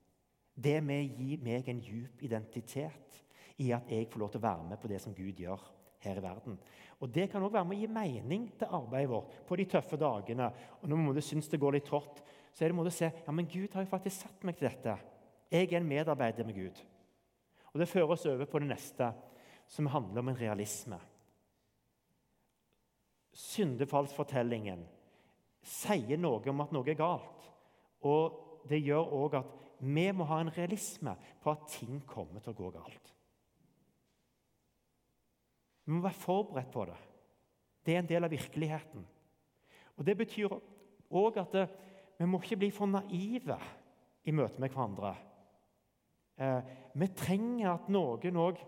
Det 0.57 0.79
med 0.81 1.03
å 1.03 1.21
gi 1.21 1.37
meg 1.41 1.67
en 1.69 1.81
djup 1.83 2.23
identitet 2.25 3.19
i 3.61 3.71
at 3.73 3.89
jeg 3.89 4.07
får 4.09 4.21
lov 4.21 4.31
til 4.33 4.41
å 4.41 4.47
være 4.47 4.69
med 4.71 4.81
på 4.81 4.89
det 4.89 5.01
som 5.03 5.13
Gud 5.17 5.37
gjør 5.41 5.61
her 6.01 6.17
i 6.17 6.23
verden. 6.23 6.57
Og 6.99 7.09
Det 7.13 7.27
kan 7.29 7.43
også 7.43 7.53
være 7.53 7.69
med 7.69 7.77
å 7.77 7.81
gi 7.81 7.91
mening 7.93 8.47
til 8.57 8.73
arbeidet 8.73 9.11
vårt 9.11 9.35
på 9.45 9.57
de 9.57 9.65
tøffe 9.69 9.99
dagene. 10.01 10.49
Og 10.81 10.89
Når 10.89 11.13
vi 11.19 11.21
syns 11.21 11.49
det 11.49 11.61
går 11.61 11.77
litt 11.77 11.85
trått, 11.85 12.23
så 12.53 12.63
er 12.63 12.69
det 12.69 12.77
måte 12.77 12.93
å 12.93 12.97
se 12.97 13.11
ja, 13.11 13.31
men 13.31 13.49
Gud 13.49 13.73
har 13.73 13.85
jo 13.85 13.91
faktisk 13.91 14.23
satt 14.23 14.45
meg 14.47 14.57
til 14.57 14.69
dette. 14.69 14.97
Jeg 15.51 15.69
er 15.69 15.77
en 15.77 15.89
medarbeider 15.89 16.45
med 16.45 16.57
Gud. 16.57 16.81
Og 17.73 17.79
Det 17.79 17.89
fører 17.89 18.11
oss 18.15 18.25
over 18.25 18.49
på 18.49 18.59
det 18.59 18.71
neste, 18.71 19.11
som 19.67 19.89
handler 19.91 20.23
om 20.23 20.29
en 20.31 20.39
realisme. 20.39 20.97
Syndefallsfortellingen 23.37 24.81
sier 25.67 26.17
noe 26.17 26.41
om 26.49 26.63
at 26.63 26.73
noe 26.73 26.89
er 26.89 26.97
galt. 26.97 27.49
Og 28.07 28.63
det 28.69 28.81
gjør 28.81 29.13
òg 29.17 29.37
at 29.41 29.53
vi 29.85 30.07
må 30.15 30.25
ha 30.29 30.39
en 30.41 30.53
realisme 30.55 31.13
på 31.43 31.53
at 31.53 31.67
ting 31.69 31.99
kommer 32.09 32.41
til 32.41 32.55
å 32.55 32.57
gå 32.57 32.71
galt. 32.73 33.11
Vi 35.85 35.93
må 35.93 36.01
være 36.03 36.19
forberedt 36.19 36.71
på 36.73 36.87
det. 36.89 36.97
Det 37.85 37.93
er 37.93 38.01
en 38.01 38.09
del 38.09 38.27
av 38.27 38.33
virkeligheten. 38.33 39.05
Og 39.97 40.05
Det 40.05 40.17
betyr 40.17 40.51
òg 40.51 41.37
at 41.39 41.55
vi 42.17 42.25
må 42.25 42.41
ikke 42.41 42.57
bli 42.59 42.71
for 42.73 42.89
naive 42.89 43.59
i 44.27 44.33
møte 44.35 44.59
med 44.59 44.73
hverandre. 44.73 45.13
Eh, 46.37 46.73
vi 46.93 47.07
trenger 47.15 47.71
at 47.71 47.87
noen 47.89 48.41
òg 48.41 48.59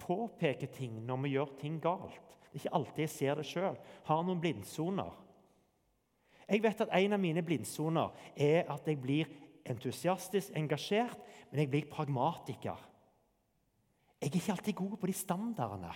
påpeker 0.00 0.70
ting 0.74 1.00
når 1.06 1.22
vi 1.24 1.32
gjør 1.34 1.54
ting 1.60 1.78
galt. 1.82 2.36
Det 2.50 2.58
er 2.58 2.64
ikke 2.64 2.76
alltid 2.80 3.04
jeg 3.04 3.12
ser 3.14 3.38
det 3.38 3.46
sjøl. 3.46 3.76
Har 4.08 4.22
noen 4.26 4.40
blindsoner. 4.42 5.14
Jeg 6.50 6.62
vet 6.64 6.80
at 6.82 6.92
En 6.98 7.14
av 7.14 7.20
mine 7.22 7.42
blindsoner 7.46 8.10
er 8.34 8.66
at 8.72 8.86
jeg 8.86 8.98
blir 8.98 9.28
entusiastisk 9.70 10.56
engasjert, 10.58 11.18
men 11.50 11.62
jeg 11.62 11.70
blir 11.70 11.90
pragmatiker. 11.90 12.80
Jeg 14.20 14.28
er 14.28 14.36
ikke 14.36 14.52
alltid 14.52 14.74
god 14.74 14.96
på 14.98 15.06
de 15.06 15.12
standardene. 15.16 15.92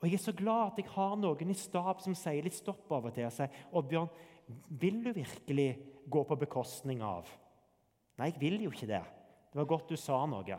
Og 0.00 0.08
Jeg 0.08 0.14
er 0.18 0.24
så 0.24 0.32
glad 0.34 0.72
at 0.72 0.78
jeg 0.82 0.90
har 0.90 1.14
noen 1.16 1.50
i 1.50 1.54
stab 1.54 2.00
som 2.02 2.14
sier 2.18 2.42
litt 2.42 2.58
stopp 2.58 2.90
av 2.90 3.06
og 3.06 3.14
til. 3.14 3.28
og 3.28 3.32
sier, 3.32 3.50
Oddbjørn, 3.70 4.10
vil 4.68 5.04
du 5.04 5.12
virkelig 5.14 5.68
gå 6.10 6.24
på 6.24 6.36
bekostning 6.36 7.02
av 7.02 7.30
Nei, 8.18 8.28
jeg 8.28 8.40
vil 8.42 8.60
jo 8.60 8.70
ikke 8.70 8.90
det. 8.90 9.00
Det 9.52 9.56
var 9.56 9.70
godt 9.70 9.88
du 9.88 9.96
sa 9.96 10.18
noe. 10.28 10.58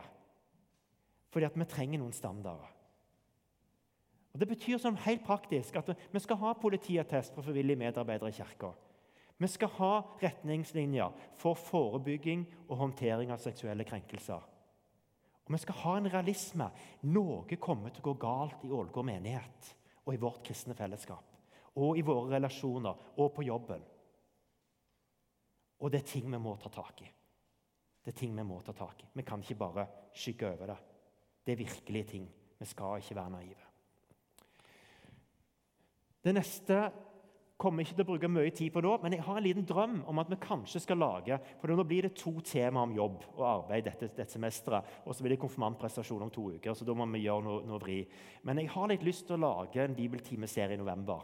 Fordi 1.30 1.46
at 1.46 1.54
vi 1.54 1.66
trenger 1.70 2.00
noen 2.02 2.12
standarder. 2.12 2.73
Og 4.34 4.40
Det 4.40 4.48
betyr 4.50 4.80
sånn 4.82 4.98
helt 5.04 5.22
praktisk 5.22 5.76
at 5.78 5.92
vi 5.94 6.20
skal 6.22 6.40
ha 6.40 6.56
politiattest 6.58 7.36
for 7.36 7.46
frivillige 7.46 7.78
medarbeidere 7.78 8.32
i 8.32 8.34
kirka. 8.34 8.72
Vi 9.38 9.50
skal 9.50 9.70
ha 9.78 9.92
retningslinjer 10.22 11.14
for 11.38 11.58
forebygging 11.58 12.42
og 12.68 12.80
håndtering 12.80 13.30
av 13.30 13.42
seksuelle 13.42 13.86
krenkelser. 13.86 14.42
Og 15.44 15.52
vi 15.52 15.60
skal 15.62 15.78
ha 15.82 15.96
en 15.98 16.10
realisme. 16.10 16.68
Noe 17.14 17.58
kommer 17.60 17.94
til 17.94 18.02
å 18.02 18.08
gå 18.10 18.14
galt 18.24 18.64
i 18.66 18.72
Ålgård 18.74 19.06
menighet 19.06 19.74
og 20.04 20.14
i 20.14 20.20
vårt 20.20 20.42
kristne 20.46 20.74
fellesskap. 20.74 21.30
Og 21.78 21.98
i 21.98 22.06
våre 22.06 22.36
relasjoner 22.36 23.18
og 23.18 23.34
på 23.34 23.44
jobben. 23.46 23.82
Og 25.82 25.92
det 25.92 26.00
er 26.00 26.10
ting 26.10 26.30
vi 26.30 26.40
må 26.40 26.56
ta 26.58 26.70
tak 26.72 27.02
i. 27.04 27.10
Det 28.04 28.12
er 28.12 28.18
ting 28.18 28.34
Vi 28.36 28.42
må 28.44 28.60
ta 28.60 28.72
tak 28.72 29.02
i. 29.02 29.06
Vi 29.14 29.22
kan 29.22 29.40
ikke 29.40 29.54
bare 29.54 29.86
skygge 30.12 30.50
over 30.52 30.66
det. 30.66 30.76
Det 31.44 31.52
er 31.52 31.64
virkelige 31.64 32.04
ting. 32.04 32.26
Vi 32.58 32.66
skal 32.66 33.00
ikke 33.00 33.16
være 33.16 33.30
naive. 33.30 33.73
Det 36.24 36.32
neste 36.32 36.78
kommer 37.60 37.84
ikke 37.84 37.94
til 37.94 38.04
å 38.04 38.08
bruke 38.08 38.28
mye 38.32 38.52
tid 38.54 38.72
på 38.74 38.82
nå, 38.82 38.94
men 39.02 39.14
jeg 39.14 39.24
har 39.26 39.38
en 39.38 39.44
liten 39.44 39.66
drøm 39.68 39.98
om 40.10 40.20
at 40.20 40.30
vi 40.32 40.38
kanskje 40.42 40.80
skal 40.82 40.98
lage 41.00 41.36
for 41.60 41.70
Nå 41.70 41.84
blir 41.86 42.06
det 42.06 42.16
to 42.18 42.32
tema 42.44 42.82
om 42.82 42.94
jobb 42.96 43.22
og 43.36 43.44
arbeid 43.46 43.86
dette, 43.86 44.08
dette 44.08 44.32
semesteret. 44.32 45.02
Og 45.04 45.14
så 45.14 45.24
blir 45.24 45.34
det 45.34 45.42
konfirmantprestasjon 45.42 46.24
om 46.26 46.32
to 46.34 46.48
uker, 46.56 46.74
så 46.74 46.86
da 46.86 46.96
må 46.96 47.06
vi 47.12 47.24
gjøre 47.26 47.46
noe, 47.46 47.62
noe, 47.68 47.80
vri. 47.82 48.00
Men 48.42 48.62
jeg 48.62 48.72
har 48.74 48.90
litt 48.90 49.06
lyst 49.06 49.26
til 49.28 49.38
å 49.38 49.44
lage 49.44 49.84
en 49.84 49.96
bibeltimeserie 49.96 50.78
i 50.78 50.80
november. 50.80 51.22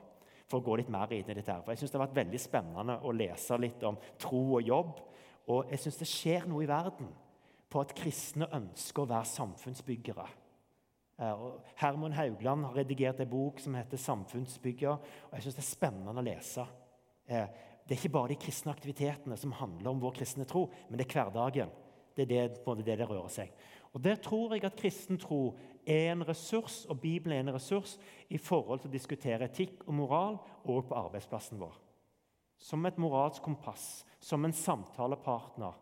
For 0.51 0.59
å 0.59 0.67
gå 0.67 0.81
litt 0.81 0.91
mer 0.91 1.13
inn 1.15 1.29
i 1.29 1.35
dette. 1.35 1.53
her. 1.53 1.63
For 1.63 1.73
jeg 1.73 1.83
synes 1.83 1.93
Det 1.93 1.99
har 1.99 2.07
vært 2.07 2.21
veldig 2.21 2.43
spennende 2.43 2.99
å 3.07 3.15
lese 3.15 3.59
litt 3.59 3.83
om 3.87 3.99
tro 4.19 4.43
og 4.59 4.63
jobb. 4.67 5.01
Og 5.51 5.71
jeg 5.71 5.83
syns 5.83 5.99
det 5.99 6.11
skjer 6.11 6.49
noe 6.51 6.65
i 6.65 6.71
verden 6.71 7.11
på 7.71 7.81
at 7.81 7.95
kristne 7.95 8.51
ønsker 8.53 9.05
å 9.05 9.11
være 9.11 9.31
samfunnsbyggere. 9.31 10.27
Eh, 11.21 11.51
Herman 11.75 12.13
Haugland 12.13 12.65
har 12.65 12.75
redigert 12.75 13.21
en 13.21 13.31
bok 13.31 13.61
som 13.61 13.75
heter 13.75 13.97
'Samfunnsbygger'. 13.97 14.99
jeg 15.33 15.43
synes 15.43 15.55
Det 15.55 15.63
er 15.63 15.77
spennende 15.77 16.21
å 16.21 16.25
lese. 16.25 16.67
Eh, 17.29 17.47
det 17.89 17.97
er 17.97 18.03
ikke 18.03 18.13
bare 18.13 18.29
de 18.29 18.37
kristne 18.37 18.73
aktivitetene 18.73 19.37
som 19.37 19.53
handler 19.53 19.91
om 19.91 20.01
vår 20.01 20.13
kristne 20.13 20.45
tro, 20.45 20.71
men 20.89 20.99
det 20.99 21.07
er 21.07 21.25
hverdagen. 21.25 21.71
Det 22.17 22.23
er 22.23 22.49
det, 22.49 22.65
det, 22.67 22.87
det, 22.87 22.99
det 22.99 23.09
rører 23.09 23.29
seg. 23.29 23.51
Og 23.93 24.05
Der 24.05 24.15
tror 24.15 24.55
jeg 24.55 24.65
at 24.65 24.77
kristen 24.77 25.19
tro 25.19 25.57
er 25.87 26.13
en 26.13 26.29
ressurs, 26.29 26.87
og 26.87 27.01
Bibelen 27.01 27.37
er 27.37 27.41
en 27.41 27.55
ressurs 27.55 27.99
i 28.29 28.39
forhold 28.39 28.81
til 28.81 28.89
å 28.89 28.93
diskutere 28.93 29.45
etikk 29.45 29.83
og 29.87 29.95
moral 29.95 30.39
òg 30.65 30.89
på 30.89 30.95
arbeidsplassen 30.95 31.59
vår. 31.59 31.75
Som 32.59 32.87
et 32.87 32.99
moralsk 32.99 33.43
kompass, 33.43 34.05
som 34.21 34.45
en 34.45 34.53
samtalepartner, 34.53 35.73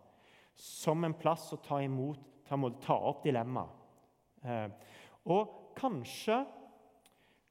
som 0.54 1.04
en 1.04 1.14
plass 1.14 1.52
å 1.52 1.56
ta 1.56 1.82
imot, 1.82 2.18
ta, 2.48 2.94
opp 2.94 3.24
dilemmaer. 3.24 3.68
Og 5.28 5.74
kanskje, 5.78 6.38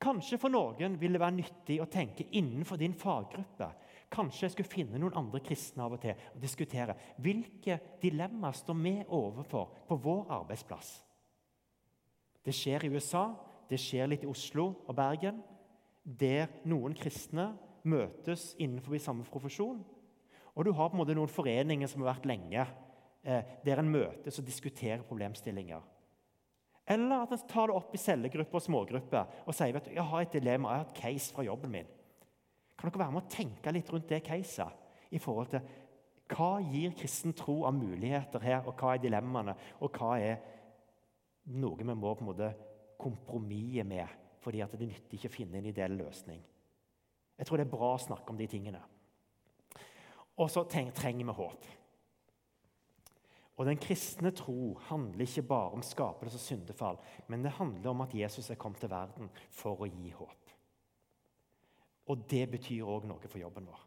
kanskje 0.01 0.39
for 0.41 0.53
noen 0.53 0.97
vil 0.99 1.15
det 1.15 1.21
være 1.21 1.37
nyttig 1.37 1.79
å 1.81 1.89
tenke 1.91 2.27
innenfor 2.37 2.79
din 2.81 2.95
faggruppe. 2.97 3.69
Kanskje 4.13 4.45
jeg 4.45 4.55
skulle 4.55 4.71
finne 4.71 5.01
noen 5.01 5.17
andre 5.19 5.41
kristne 5.43 5.83
av 5.83 5.97
og 5.97 6.01
til 6.03 6.15
og 6.15 6.39
diskutere 6.41 6.95
hvilke 7.23 7.79
dilemmaer 8.01 8.55
står 8.55 8.79
vi 8.79 8.95
overfor 9.03 9.83
på 9.89 9.99
vår 10.03 10.31
arbeidsplass. 10.39 10.93
Det 12.47 12.55
skjer 12.55 12.87
i 12.87 12.91
USA, 12.95 13.27
det 13.67 13.79
skjer 13.83 14.07
litt 14.07 14.23
i 14.23 14.31
Oslo 14.31 14.69
og 14.87 14.95
Bergen, 14.95 15.41
der 16.07 16.47
noen 16.71 16.95
kristne 16.95 17.49
møtes 17.87 18.53
innenfor 18.63 18.95
samme 19.03 19.27
profesjon. 19.27 19.81
Og 20.55 20.65
du 20.65 20.71
har 20.71 20.89
på 20.89 20.95
en 20.95 21.01
måte 21.03 21.15
noen 21.17 21.31
foreninger 21.31 21.89
som 21.91 22.01
har 22.01 22.15
vært 22.15 22.29
lenge, 22.31 22.63
eh, 23.23 23.43
der 23.65 23.79
en 23.79 23.91
møtes 23.91 24.39
og 24.39 24.47
diskuterer 24.47 25.03
problemstillinger. 25.03 25.83
Eller 26.87 27.23
at 27.25 27.33
en 27.35 27.47
tar 27.49 27.67
det 27.67 27.75
opp 27.75 27.95
i 27.95 27.99
cellegrupper 27.99 28.59
og 28.59 28.63
smågrupper 28.63 29.41
og 29.43 29.55
sier 29.55 29.75
vet 29.75 29.89
du, 29.89 29.95
jeg 29.97 30.07
har 30.07 30.23
et 30.23 30.35
dilemma, 30.37 30.71
jeg 30.71 30.83
har 30.83 30.87
et 30.87 31.01
case 31.01 31.35
fra 31.35 31.43
jobben 31.43 31.73
min. 31.73 31.89
Kan 32.77 32.91
dere 32.91 33.01
være 33.03 33.15
med 33.15 33.25
å 33.25 33.33
tenke 33.33 33.73
litt 33.75 33.89
rundt 33.91 34.07
det 34.11 34.21
caset 34.23 35.11
i 35.11 35.19
forhold 35.19 35.51
til 35.51 35.75
hva 36.31 36.57
gir 36.59 36.95
kristen 36.95 37.35
tro 37.35 37.61
av 37.67 37.75
muligheter 37.75 38.43
her, 38.43 38.65
og 38.67 38.75
hva 38.79 38.93
er 38.95 39.03
dilemmaene, 39.03 39.55
og 39.79 39.95
hva 39.95 40.17
er 40.19 40.41
noe 41.55 41.79
vi 41.79 41.87
må 41.87 42.11
på 42.15 42.25
en 42.25 42.29
måte 42.31 42.49
kompromisse 42.99 43.85
med 43.87 44.23
fordi 44.43 44.61
at 44.63 44.75
det 44.79 44.87
nytter 44.87 45.17
ikke 45.17 45.27
å 45.31 45.33
finne 45.33 45.59
en 45.59 45.65
ideell 45.67 45.97
løsning. 45.99 46.39
Jeg 47.37 47.47
tror 47.47 47.59
det 47.59 47.65
er 47.65 47.73
bra 47.73 47.89
å 47.95 47.99
snakke 47.99 48.31
om 48.31 48.37
de 48.39 48.47
tingene. 48.47 48.79
Og 50.39 50.47
så 50.53 50.63
trenger 50.69 51.25
vi 51.27 51.35
håp. 51.35 51.65
Og 53.57 53.65
Den 53.65 53.79
kristne 53.81 54.31
tro 54.31 54.77
handler 54.89 55.25
ikke 55.25 55.47
bare 55.49 55.71
om 55.73 55.81
skapelse 55.81 56.37
og 56.37 56.43
syndefall, 56.43 56.99
men 57.27 57.43
det 57.43 57.55
handler 57.57 57.89
om 57.89 58.01
at 58.05 58.13
Jesus 58.13 58.49
er 58.49 58.55
kommet 58.55 58.79
til 58.79 58.91
verden 58.93 59.31
for 59.49 59.81
å 59.81 59.89
gi 59.89 60.11
håp. 60.13 60.53
Og 62.07 62.29
det 62.29 62.45
betyr 62.51 62.85
òg 62.85 63.07
noe 63.09 63.27
for 63.27 63.41
jobben 63.41 63.65
vår. 63.65 63.86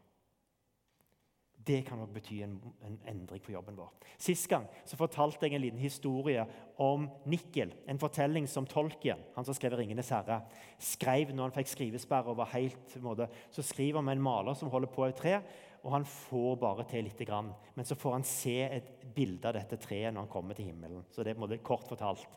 Det 1.67 1.81
kan 1.85 1.99
nok 2.01 2.13
bety 2.15 2.39
en, 2.41 2.55
en, 2.85 2.95
endring 3.07 3.41
for 3.43 3.53
jobben 3.53 3.75
vår. 3.77 3.91
Sist 4.17 4.47
gang 4.49 4.65
så 4.87 4.97
fortalte 4.97 5.45
jeg 5.45 5.55
en 5.55 5.61
liten 5.61 5.81
historie 5.81 6.45
om 6.81 7.05
Nikkel. 7.29 7.73
En 7.87 7.99
fortelling 8.01 8.47
som 8.49 8.65
Tolkien, 8.65 9.19
han 9.35 9.45
som 9.45 9.53
skrev 9.53 9.75
'Ringenes 9.77 10.09
herre', 10.09 10.41
skrev 10.79 11.35
når 11.35 11.43
han 11.51 11.57
fikk 11.59 11.67
skrivesperre. 11.67 12.29
og 12.29 12.37
var 12.37 12.53
helt, 12.53 13.01
måte, 13.01 13.27
Så 13.51 13.61
skriver 13.61 13.97
han 13.97 14.05
med 14.05 14.17
en 14.17 14.23
maler 14.23 14.53
som 14.53 14.69
holder 14.69 14.87
på 14.87 15.05
et 15.05 15.15
tre 15.15 15.41
og 15.81 15.95
han 15.95 16.05
får 16.05 16.55
bare 16.61 16.85
til 16.89 17.03
lite 17.07 17.25
grann. 17.25 17.51
Men 17.75 17.85
så 17.85 17.95
får 17.97 18.11
han 18.13 18.25
se 18.27 18.57
et 18.63 18.89
bilde 19.15 19.49
av 19.49 19.55
dette 19.57 19.79
treet 19.81 20.13
når 20.13 20.25
han 20.25 20.31
kommer 20.31 20.57
til 20.57 20.69
himmelen. 20.69 21.03
Så 21.09 21.25
det 21.25 21.33
er 21.33 21.63
kort 21.65 21.87
fortalt. 21.89 22.27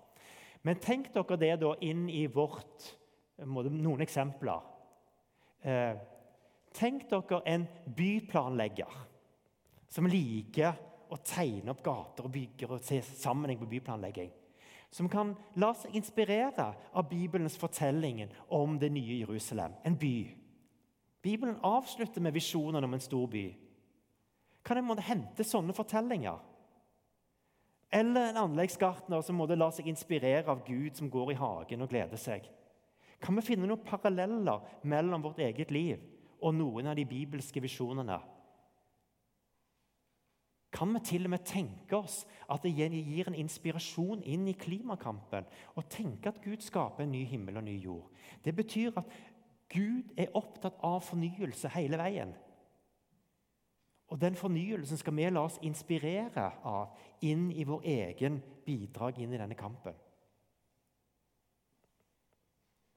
Men 0.62 0.80
tenk 0.80 1.10
dere 1.12 1.36
det 1.40 1.54
da 1.60 1.74
inn 1.84 2.08
i 2.08 2.26
vårt 2.26 2.94
Noen 3.44 3.98
eksempler. 4.04 4.60
Eh, 5.66 5.96
tenk 6.70 7.08
dere 7.10 7.40
en 7.50 7.64
byplanlegger 7.96 8.92
som 9.88 10.06
liker 10.10 10.78
å 11.12 11.18
tegne 11.22 11.72
opp 11.74 11.82
gater 11.84 12.26
og 12.26 12.32
bygger 12.34 12.74
og 12.74 12.82
se 12.84 13.00
sammenheng 13.02 13.60
på 13.60 13.68
byplanlegging. 13.70 14.32
Som 14.94 15.08
kan 15.10 15.32
la 15.58 15.72
seg 15.74 15.96
inspirere 15.98 16.70
av 16.94 17.08
Bibelens 17.10 17.58
fortelling 17.58 18.24
om 18.54 18.78
det 18.78 18.92
nye 18.94 19.20
Jerusalem. 19.24 19.74
En 19.82 19.98
by 19.98 20.16
Bibelen 21.24 21.56
avslutter 21.64 22.20
med 22.20 22.34
visjonen 22.36 22.84
om 22.84 22.94
en 22.94 23.00
stor 23.00 23.26
by. 23.32 23.46
Kan 24.64 24.76
en 24.76 24.98
hente 25.00 25.44
sånne 25.44 25.72
fortellinger? 25.72 26.36
Eller 27.94 28.28
en 28.28 28.40
anleggsgartner 28.42 29.22
som 29.24 29.38
måtte 29.38 29.56
la 29.56 29.70
seg 29.72 29.88
inspirere 29.88 30.50
av 30.52 30.64
Gud 30.66 30.98
som 30.98 31.08
går 31.08 31.32
i 31.32 31.38
hagen 31.38 31.84
og 31.84 31.88
gleder 31.92 32.20
seg? 32.20 32.44
Kan 33.24 33.38
vi 33.38 33.46
finne 33.46 33.68
noen 33.70 33.86
paralleller 33.86 34.84
mellom 34.84 35.24
vårt 35.24 35.40
eget 35.46 35.70
liv 35.72 36.02
og 36.44 36.56
noen 36.58 36.90
av 36.90 36.98
de 36.98 37.06
bibelske 37.08 37.62
visjonene? 37.64 38.18
Kan 40.74 40.90
vi 40.94 41.00
til 41.06 41.28
og 41.28 41.30
med 41.30 41.44
tenke 41.46 41.96
oss 41.96 42.24
at 42.50 42.64
det 42.66 42.72
gir 42.74 43.28
en 43.30 43.36
inspirasjon 43.38 44.24
inn 44.26 44.48
i 44.50 44.56
klimakampen? 44.58 45.46
Og 45.78 45.86
tenke 45.88 46.32
at 46.32 46.40
Gud 46.42 46.64
skaper 46.64 47.04
en 47.04 47.12
ny 47.14 47.22
himmel 47.30 47.60
og 47.60 47.64
ny 47.68 47.76
jord? 47.78 48.10
Det 48.44 48.56
betyr 48.56 48.98
at 48.98 49.12
Gud 49.70 50.10
er 50.18 50.34
opptatt 50.34 50.80
av 50.82 51.00
fornyelse 51.06 51.70
hele 51.76 51.98
veien. 51.98 52.34
Og 54.10 54.20
Den 54.20 54.34
fornyelsen 54.34 54.98
skal 55.00 55.14
vi 55.16 55.30
la 55.30 55.46
oss 55.46 55.60
inspirere 55.62 56.50
av 56.66 56.98
inn 57.22 57.48
i 57.52 57.64
vår 57.64 57.86
egen 57.94 58.42
bidrag 58.66 59.18
inn 59.18 59.32
i 59.32 59.40
denne 59.40 59.56
kampen. 59.58 59.94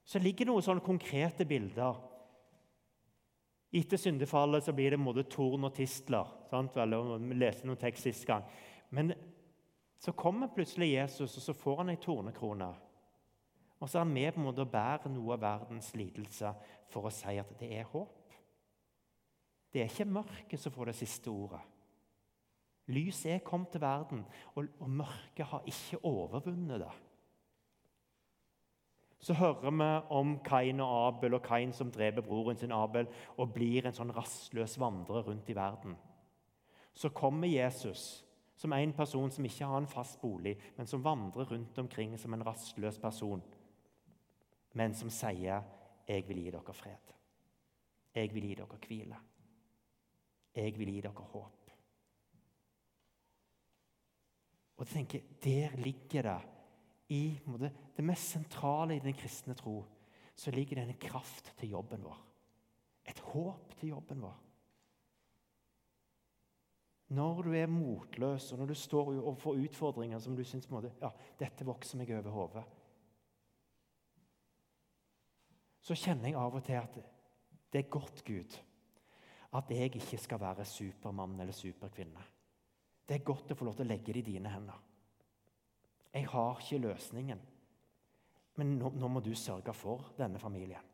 Så 0.04 0.18
ligger 0.18 0.46
det 0.46 0.52
noen 0.52 0.64
sånne 0.64 0.84
konkrete 0.84 1.44
bilder. 1.44 1.98
Etter 3.72 4.00
syndefallet 4.00 4.64
så 4.64 4.72
blir 4.72 4.94
det 4.94 5.00
måte 5.00 5.26
torn 5.28 5.66
og 5.68 5.74
tistler. 5.76 6.28
Sant? 6.48 6.76
Vi 6.76 7.36
leste 7.36 7.68
noen 7.68 7.80
tekst 7.80 8.08
sist 8.08 8.26
gang. 8.28 8.46
Men 8.90 9.12
så 10.00 10.14
kommer 10.16 10.52
plutselig 10.54 10.92
Jesus, 10.94 11.36
og 11.36 11.42
så 11.42 11.54
får 11.56 11.82
han 11.82 11.92
ei 11.92 11.98
tornekrone. 12.00 12.68
Og 13.78 13.88
så 13.88 13.98
er 13.98 14.06
han 14.06 14.14
med 14.14 14.32
på 14.32 14.40
en 14.40 14.46
måte 14.48 14.64
å 14.64 14.70
bære 14.70 15.10
noe 15.12 15.36
av 15.36 15.42
verdens 15.42 15.90
lidelse 15.98 16.52
for 16.90 17.06
å 17.06 17.14
si 17.14 17.34
at 17.38 17.50
det 17.60 17.68
er 17.76 17.90
håp. 17.92 18.14
Det 19.68 19.82
er 19.82 19.90
ikke 19.90 20.08
mørket 20.08 20.62
som 20.62 20.72
får 20.72 20.90
det 20.90 20.96
siste 21.02 21.30
ordet. 21.30 21.60
Lyset 22.88 23.34
er 23.34 23.44
kommet 23.44 23.68
til 23.74 23.82
verden, 23.84 24.22
og, 24.54 24.70
og 24.80 24.90
mørket 25.02 25.50
har 25.50 25.66
ikke 25.68 26.00
overvunnet 26.08 26.80
det. 26.86 26.94
Så 29.18 29.34
hører 29.34 29.70
vi 29.70 29.88
om 30.14 30.38
Kain 30.44 30.80
og 30.80 30.92
Abel, 31.08 31.34
og 31.34 31.42
Kain 31.42 31.72
som 31.72 31.90
dreper 31.90 32.22
broren 32.22 32.58
sin 32.58 32.72
Abel 32.72 33.08
og 33.36 33.52
blir 33.54 33.86
en 33.86 33.96
sånn 33.96 34.14
rastløs 34.14 34.78
vandrer 34.78 35.26
rundt 35.26 35.50
i 35.50 35.56
verden. 35.58 35.96
Så 36.94 37.10
kommer 37.14 37.50
Jesus 37.50 38.24
som 38.58 38.72
en 38.72 38.92
person 38.92 39.30
som 39.30 39.44
ikke 39.44 39.66
har 39.66 39.78
en 39.78 39.90
fast 39.90 40.20
bolig, 40.20 40.56
men 40.76 40.86
som 40.86 41.02
vandrer 41.04 41.50
rundt 41.50 41.78
omkring 41.78 42.16
som 42.18 42.34
en 42.34 42.42
rastløs 42.46 42.98
person, 42.98 43.42
men 44.74 44.94
som 44.94 45.10
sier 45.10 45.62
'Jeg 46.08 46.28
vil 46.28 46.44
gi 46.44 46.50
dere 46.50 46.74
fred'. 46.74 47.14
Jeg 48.14 48.34
vil 48.34 48.42
gi 48.42 48.54
dere 48.54 48.78
hvile. 48.88 49.16
Jeg 50.54 50.78
vil 50.78 50.88
gi 50.88 51.00
dere 51.00 51.12
håp. 51.12 51.70
Og 54.76 54.86
jeg 54.86 54.86
tenker, 54.86 55.20
Der 55.44 55.76
ligger 55.76 56.22
det, 56.22 56.40
i 57.08 57.38
det 57.96 58.04
mest 58.04 58.34
sentrale 58.34 58.96
i 58.96 59.04
den 59.04 59.16
kristne 59.16 59.54
tro, 59.56 59.80
så 60.34 60.50
ligger 60.50 60.76
det 60.76 60.84
en 60.84 61.00
kraft 61.00 61.52
til 61.58 61.72
jobben 61.72 62.04
vår. 62.04 62.18
Et 63.08 63.18
håp 63.30 63.74
til 63.80 63.94
jobben 63.94 64.20
vår. 64.22 64.36
Når 67.08 67.42
du 67.42 67.54
er 67.56 67.70
motløs, 67.72 68.52
og 68.52 68.58
når 68.58 68.66
du 68.66 68.74
står 68.74 69.14
overfor 69.16 69.56
utfordringer 69.56 70.18
som 70.20 70.36
du 70.36 70.44
syns 70.44 70.68
ja, 71.00 71.10
dette 71.40 71.64
vokser 71.64 71.98
meg 71.98 72.12
over 72.12 72.30
hodet, 72.30 72.64
så 75.80 75.96
kjenner 75.96 76.28
jeg 76.28 76.36
av 76.36 76.58
og 76.58 76.64
til 76.66 76.76
at 76.76 76.98
det 77.72 77.80
er 77.80 77.88
godt, 77.88 78.24
Gud, 78.24 78.58
at 79.56 79.70
jeg 79.70 79.94
ikke 79.94 80.18
skal 80.20 80.40
være 80.40 80.64
supermann 80.68 81.40
eller 81.40 81.56
superkvinne. 81.56 82.24
Det 83.08 83.16
er 83.16 83.24
godt 83.24 83.52
å 83.52 83.56
få 83.56 83.64
lov 83.64 83.78
til 83.78 83.86
å 83.86 83.88
legge 83.88 84.12
det 84.12 84.20
i 84.20 84.30
dine 84.34 84.52
hender. 84.52 84.76
Jeg 86.14 86.28
har 86.32 86.60
ikke 86.60 86.80
løsningen, 86.82 87.40
men 88.58 88.78
nå, 88.78 88.92
nå 88.96 89.10
må 89.12 89.20
du 89.20 89.34
sørge 89.38 89.74
for 89.76 90.12
denne 90.18 90.40
familien. 90.40 90.84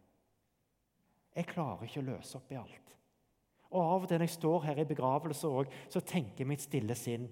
Jeg 1.34 1.48
klarer 1.50 1.86
ikke 1.86 2.02
å 2.02 2.08
løse 2.12 2.38
opp 2.38 2.52
i 2.52 2.58
alt. 2.58 2.90
Og 3.74 3.80
Av 3.82 4.04
og 4.04 4.08
til 4.08 4.20
når 4.20 4.28
jeg 4.28 4.36
står 4.36 4.66
her 4.68 4.80
i 4.82 4.86
begravelse 4.86 5.50
så 5.90 6.02
tenker 6.06 6.46
mitt 6.46 6.62
stille 6.62 6.94
sinn 6.94 7.26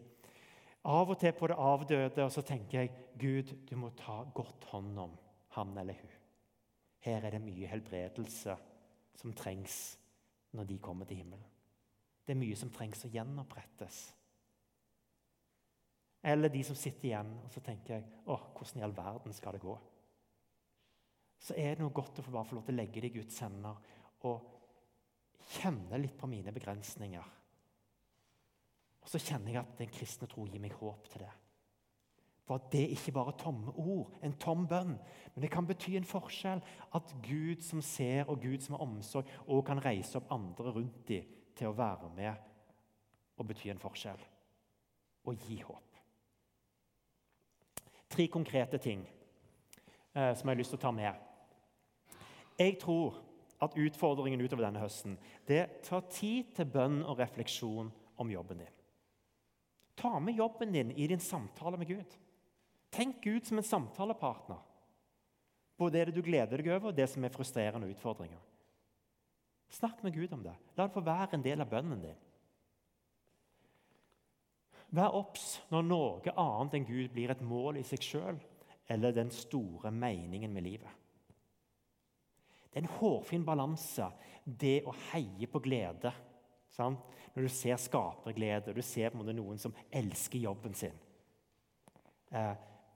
Av 0.82 1.10
og 1.10 1.18
til 1.20 1.30
på 1.38 1.46
det 1.46 1.54
avdøde, 1.62 2.24
og 2.24 2.32
så 2.34 2.42
tenker 2.42 2.80
jeg 2.80 2.90
Gud, 3.18 3.52
du 3.70 3.76
må 3.78 3.92
ta 3.94 4.24
godt 4.34 4.64
hånd 4.72 4.98
om 4.98 5.12
han 5.54 5.76
eller 5.78 5.94
hun. 5.94 6.16
Her 7.06 7.22
er 7.22 7.36
det 7.36 7.42
mye 7.44 7.68
helbredelse 7.70 8.56
som 9.20 9.34
trengs 9.38 9.76
når 10.56 10.66
de 10.66 10.78
kommer 10.82 11.06
til 11.06 11.20
himmelen. 11.22 11.46
Det 12.26 12.34
er 12.34 12.40
mye 12.40 12.58
som 12.58 12.70
trengs 12.74 13.04
å 13.06 13.10
gjenopprettes. 13.12 14.00
Eller 16.22 16.52
de 16.54 16.62
som 16.64 16.78
sitter 16.78 17.10
igjen 17.10 17.32
og 17.42 17.50
så 17.50 17.62
tenker 17.64 17.96
jeg, 17.96 18.06
å, 18.30 18.36
hvordan 18.54 18.80
i 18.80 18.86
all 18.86 18.94
verden 18.94 19.34
skal 19.34 19.56
det 19.56 19.64
gå? 19.64 19.74
Så 21.42 21.56
er 21.58 21.74
det 21.74 21.82
noe 21.82 21.94
godt 21.94 22.20
å 22.20 22.24
få 22.24 22.34
bare 22.34 22.46
få 22.46 22.58
lov 22.58 22.66
til 22.68 22.76
å 22.76 22.78
legge 22.78 23.02
det 23.02 23.10
i 23.10 23.16
Guds 23.16 23.40
hender 23.42 23.80
og 24.28 24.50
kjenne 25.56 25.98
litt 25.98 26.14
på 26.18 26.30
mine 26.30 26.54
begrensninger. 26.54 27.30
Og 29.02 29.10
så 29.10 29.18
kjenner 29.18 29.56
jeg 29.56 29.64
at 29.64 29.80
den 29.80 29.90
kristne 29.90 30.28
tro 30.30 30.46
gir 30.46 30.62
meg 30.62 30.76
håp 30.78 31.08
til 31.10 31.24
det. 31.24 31.32
For 32.46 32.58
at 32.58 32.70
det 32.74 32.88
ikke 32.94 33.14
bare 33.14 33.34
tomme 33.38 33.74
ord, 33.78 34.14
en 34.22 34.34
tom 34.38 34.64
bønn, 34.70 34.96
men 35.34 35.44
det 35.44 35.50
kan 35.50 35.66
bety 35.66 35.96
en 35.98 36.06
forskjell. 36.06 36.62
At 36.94 37.14
Gud 37.22 37.62
som 37.66 37.82
ser, 37.82 38.26
og 38.30 38.42
Gud 38.42 38.62
som 38.62 38.76
har 38.76 38.86
omsorg, 38.86 39.30
også 39.46 39.66
kan 39.66 39.82
reise 39.82 40.18
opp 40.18 40.30
andre 40.34 40.74
rundt 40.74 41.04
dem 41.08 41.38
til 41.58 41.70
å 41.70 41.76
være 41.78 42.10
med 42.16 42.50
og 43.38 43.48
bety 43.50 43.70
en 43.72 43.82
forskjell. 43.82 44.22
Og 45.26 45.46
gi 45.46 45.60
håp. 45.62 45.91
Tre 48.12 48.26
konkrete 48.28 48.78
ting 48.82 49.04
eh, 50.12 50.32
som 50.36 50.44
jeg 50.44 50.52
har 50.52 50.60
lyst 50.60 50.74
til 50.74 50.80
å 50.80 50.84
ta 50.84 50.92
med. 50.94 51.28
Jeg 52.60 52.76
tror 52.82 53.16
at 53.62 53.76
utfordringen 53.78 54.42
utover 54.42 54.66
denne 54.66 54.82
høsten 54.82 55.16
det 55.48 55.64
tar 55.86 56.04
tid 56.12 56.52
til 56.56 56.68
bønn 56.68 57.00
og 57.06 57.20
refleksjon 57.22 57.88
om 58.20 58.32
jobben 58.32 58.60
din. 58.64 58.78
Ta 59.96 60.18
med 60.20 60.36
jobben 60.36 60.72
din 60.74 60.92
i 60.92 61.06
din 61.08 61.20
samtale 61.20 61.78
med 61.80 61.88
Gud. 61.88 62.18
Tenk 62.92 63.22
Gud 63.24 63.46
som 63.48 63.60
en 63.60 63.66
samtalepartner. 63.66 64.60
Både 65.78 66.04
det 66.04 66.14
du 66.14 66.22
gleder 66.22 66.60
deg 66.60 66.68
over, 66.68 66.90
og 66.90 66.96
det 66.96 67.08
som 67.10 67.24
er 67.24 67.32
frustrerende 67.32 67.88
utfordringer. 67.90 68.40
Snakk 69.72 70.02
med 70.04 70.14
Gud 70.14 70.34
om 70.36 70.42
det. 70.44 70.52
La 70.76 70.86
det 70.86 70.94
få 70.94 71.00
være 71.04 71.38
en 71.38 71.44
del 71.44 71.64
av 71.64 71.70
bønnen 71.70 72.02
din. 72.02 72.18
Vær 74.92 75.14
obs 75.16 75.56
når 75.72 75.86
noe 75.88 76.34
annet 76.36 76.74
enn 76.76 76.88
Gud 76.88 77.14
blir 77.14 77.32
et 77.32 77.44
mål 77.44 77.78
i 77.80 77.84
seg 77.86 78.04
sjøl 78.04 78.40
eller 78.92 79.14
den 79.16 79.30
store 79.32 79.92
meningen 79.94 80.52
med 80.52 80.66
livet. 80.66 80.98
Det 82.68 82.80
er 82.80 82.84
en 82.84 82.94
hårfin 82.98 83.44
balanse, 83.44 84.06
det 84.44 84.82
å 84.88 84.94
heie 85.10 85.48
på 85.48 85.60
glede. 85.64 86.12
Sant? 86.72 87.00
Når 87.32 87.46
du 87.46 87.52
ser 87.52 87.80
skaperglede, 87.80 88.72
og 88.72 88.76
du 88.76 88.84
ser 88.84 89.12
på 89.12 89.24
noen 89.24 89.60
som 89.60 89.74
elsker 89.92 90.40
jobben 90.40 90.74
sin. 90.76 90.96
Eh, 92.32 92.52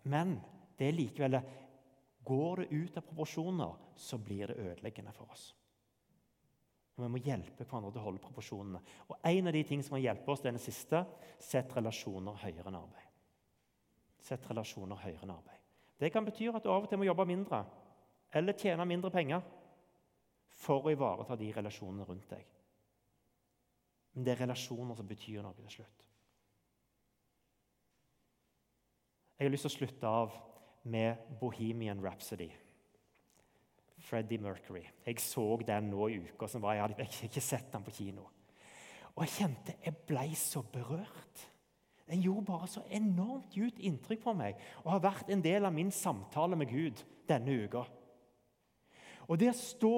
men 0.09 0.37
det 0.77 0.91
er 0.91 0.97
likevel 0.97 1.41
Går 2.27 2.65
det 2.65 2.67
ut 2.73 2.97
av 2.99 3.05
proporsjoner, 3.07 3.75
så 3.95 4.19
blir 4.19 4.51
det 4.51 4.59
ødeleggende 4.59 5.13
for 5.15 5.31
oss. 5.31 5.53
Og 6.97 7.05
Vi 7.05 7.11
må 7.13 7.21
hjelpe 7.21 7.65
hverandre 7.65 7.93
til 7.93 8.01
å 8.01 8.07
holde 8.07 8.23
proporsjonene. 8.25 8.81
Og 9.09 9.19
En 9.25 9.51
av 9.51 9.53
de 9.53 9.63
tingene 9.65 9.85
som 9.85 9.97
må 9.97 10.03
hjelpe 10.03 10.33
oss, 10.33 10.45
denne 10.45 10.63
siste 10.63 11.03
sett 11.39 11.75
relasjoner 11.77 12.41
høyere 12.41 12.71
enn 12.71 12.81
arbeid. 12.81 13.11
Sett 14.25 14.49
relasjoner 14.49 14.97
høyere 15.03 15.23
enn 15.27 15.35
arbeid. 15.37 15.61
Det 16.01 16.11
kan 16.13 16.25
bety 16.25 16.49
at 16.49 16.65
du 16.65 16.71
av 16.73 16.85
og 16.85 16.89
til 16.89 17.01
må 17.01 17.09
jobbe 17.09 17.29
mindre 17.29 17.65
eller 18.37 18.57
tjene 18.59 18.85
mindre 18.89 19.11
penger 19.13 19.45
for 20.57 20.85
å 20.85 20.93
ivareta 20.93 21.37
de 21.39 21.53
relasjonene 21.53 22.05
rundt 22.09 22.29
deg. 22.31 22.45
Men 24.17 24.25
det 24.25 24.33
er 24.33 24.43
relasjoner 24.45 24.97
som 24.97 25.09
betyr 25.09 25.45
noe 25.45 25.57
til 25.57 25.69
slutt. 25.79 26.05
Jeg 29.37 29.45
har 29.45 29.53
lyst 29.53 29.67
til 29.69 29.73
å 29.73 29.77
slutte 29.77 30.13
av 30.23 30.37
med 30.89 31.37
Bohemian 31.41 32.01
Rhapsody. 32.01 32.49
Freddie 34.07 34.39
Mercury. 34.39 34.85
Jeg 35.07 35.21
så 35.21 35.45
den 35.67 35.91
nå 35.91 36.09
i 36.09 36.21
uka 36.23 36.47
som 36.51 36.63
var. 36.63 36.77
Jeg 36.77 36.87
hadde 36.87 37.27
ikke 37.27 37.43
sett 37.43 37.73
den 37.73 37.85
på 37.87 37.95
kino. 37.97 38.29
Og 39.17 39.25
jeg 39.25 39.35
kjente 39.41 39.77
jeg 39.83 39.99
ble 40.07 40.29
så 40.39 40.63
berørt. 40.63 41.47
Den 42.07 42.23
gjorde 42.23 42.47
bare 42.47 42.69
så 42.71 42.85
enormt 42.95 43.51
dypt 43.55 43.83
inntrykk 43.83 44.23
på 44.23 44.35
meg 44.39 44.59
og 44.85 44.93
har 44.95 45.07
vært 45.09 45.31
en 45.33 45.43
del 45.43 45.67
av 45.67 45.75
min 45.75 45.91
samtale 45.91 46.59
med 46.59 46.71
Gud 46.71 47.03
denne 47.27 47.57
uka. 47.67 47.83
Og 49.27 49.41
Det 49.41 49.49
å 49.51 49.57
stå, 49.59 49.97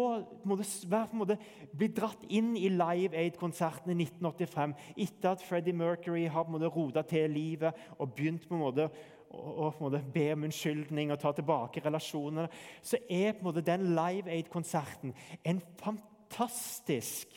måtte, 0.49 1.37
bli 1.77 1.89
dratt 1.93 2.23
inn 2.33 2.55
i 2.57 2.71
Live 2.73 3.13
Aid-konserten 3.13 3.93
i 3.93 3.99
1985 4.07 4.73
etter 5.05 5.35
at 5.35 5.45
Freddie 5.45 5.77
Mercury 5.77 6.25
har 6.33 6.49
rota 6.49 7.03
til 7.05 7.29
livet 7.37 7.77
og 7.99 8.15
begynt 8.17 8.49
på 8.49 8.57
en 8.57 8.65
måte 8.65 8.89
og, 9.31 9.75
måte 9.81 10.01
be 10.15 10.31
om 10.33 10.47
unnskyldning 10.49 11.13
og 11.13 11.21
ta 11.21 11.33
tilbake 11.37 11.83
relasjonene, 11.85 12.49
så 12.83 13.01
er 13.09 13.35
på 13.35 13.43
en 13.43 13.49
måte 13.51 13.65
den 13.67 13.91
Live 13.97 14.31
Aid-konserten 14.33 15.15
en 15.45 15.61
fantastisk 15.81 17.37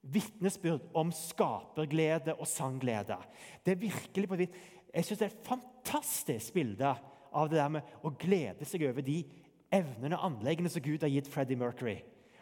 vitnesbyrd 0.00 0.86
om 0.96 1.12
skaperglede 1.12 2.34
og 2.38 2.48
sangglede. 2.48 3.18
Det 3.64 3.74
er 3.74 3.82
virkelig 3.82 4.28
på 4.28 4.38
vidt. 4.40 4.54
Jeg 4.94 5.04
synes 5.04 5.18
det 5.18 5.26
er 5.26 5.34
et 5.34 5.48
fantastisk 5.48 6.54
bilde 6.54 6.94
av 7.32 7.50
det 7.50 7.60
der 7.60 7.72
med 7.76 7.92
å 8.02 8.12
glede 8.18 8.66
seg 8.66 8.84
over 8.88 9.04
de 9.06 9.20
evnene 9.70 10.18
og 10.18 10.32
anleggene 10.32 10.72
som 10.72 10.82
Gud 10.82 11.04
har 11.04 11.12
gitt 11.12 11.28
Freddie 11.30 11.58
Mercury, 11.58 12.00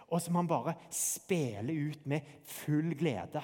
og 0.09 0.23
som 0.25 0.39
han 0.39 0.49
bare 0.49 0.79
spiller 0.95 1.91
ut 1.91 2.07
med 2.09 2.25
full 2.49 2.95
glede. 2.97 3.43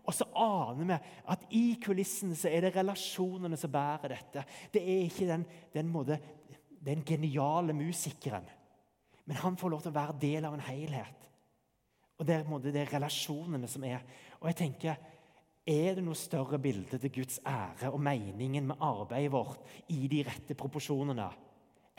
Og 0.00 0.12
så 0.16 0.26
aner 0.38 0.88
vi 0.88 0.96
at 1.34 1.46
i 1.56 1.64
kulissene 1.82 2.36
så 2.38 2.48
er 2.48 2.64
det 2.64 2.74
relasjonene 2.76 3.58
som 3.60 3.72
bærer 3.72 4.14
dette. 4.14 4.44
Det 4.72 4.82
er 4.82 5.06
ikke 5.06 5.28
den, 5.28 5.44
den, 5.74 5.90
måte, 5.92 6.18
den 6.80 7.04
geniale 7.06 7.76
musikeren, 7.76 8.46
men 9.28 9.40
han 9.42 9.58
får 9.60 9.70
lov 9.70 9.84
til 9.84 9.92
å 9.92 9.98
være 10.00 10.18
del 10.22 10.48
av 10.48 10.56
en 10.56 10.64
helhet. 10.66 11.28
Og 12.18 12.26
Det 12.26 12.34
er, 12.34 12.48
måte, 12.48 12.72
det 12.72 12.84
er 12.84 12.94
relasjonene 12.94 13.68
som 13.70 13.84
er. 13.88 14.04
Og 14.40 14.48
jeg 14.50 14.60
tenker, 14.64 15.08
Er 15.62 15.94
det 15.94 16.02
noe 16.02 16.18
større 16.18 16.58
bilde 16.58 16.98
til 16.98 17.12
Guds 17.14 17.36
ære 17.46 17.92
og 17.94 18.00
meningen 18.02 18.64
med 18.66 18.80
arbeidet 18.82 19.30
vårt 19.30 19.60
i 19.94 20.08
de 20.10 20.24
rette 20.26 20.56
proporsjonene 20.58 21.28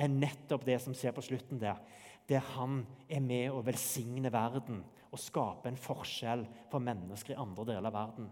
enn 0.03 0.17
nettopp 0.19 0.65
det 0.67 0.81
som 0.83 0.91
skjer 0.91 1.15
på 1.15 1.23
slutten 1.23 1.61
der? 1.61 1.79
Der 2.27 2.43
han 2.57 2.81
er 3.07 3.23
med 3.23 3.55
å 3.55 3.61
velsigne 3.63 4.31
verden 4.33 4.81
og 5.13 5.21
skape 5.21 5.69
en 5.69 5.79
forskjell 5.79 6.43
for 6.71 6.83
mennesker 6.83 7.35
i 7.35 7.41
andre 7.41 7.67
deler 7.69 7.89
av 7.89 7.95
verden. 7.95 8.29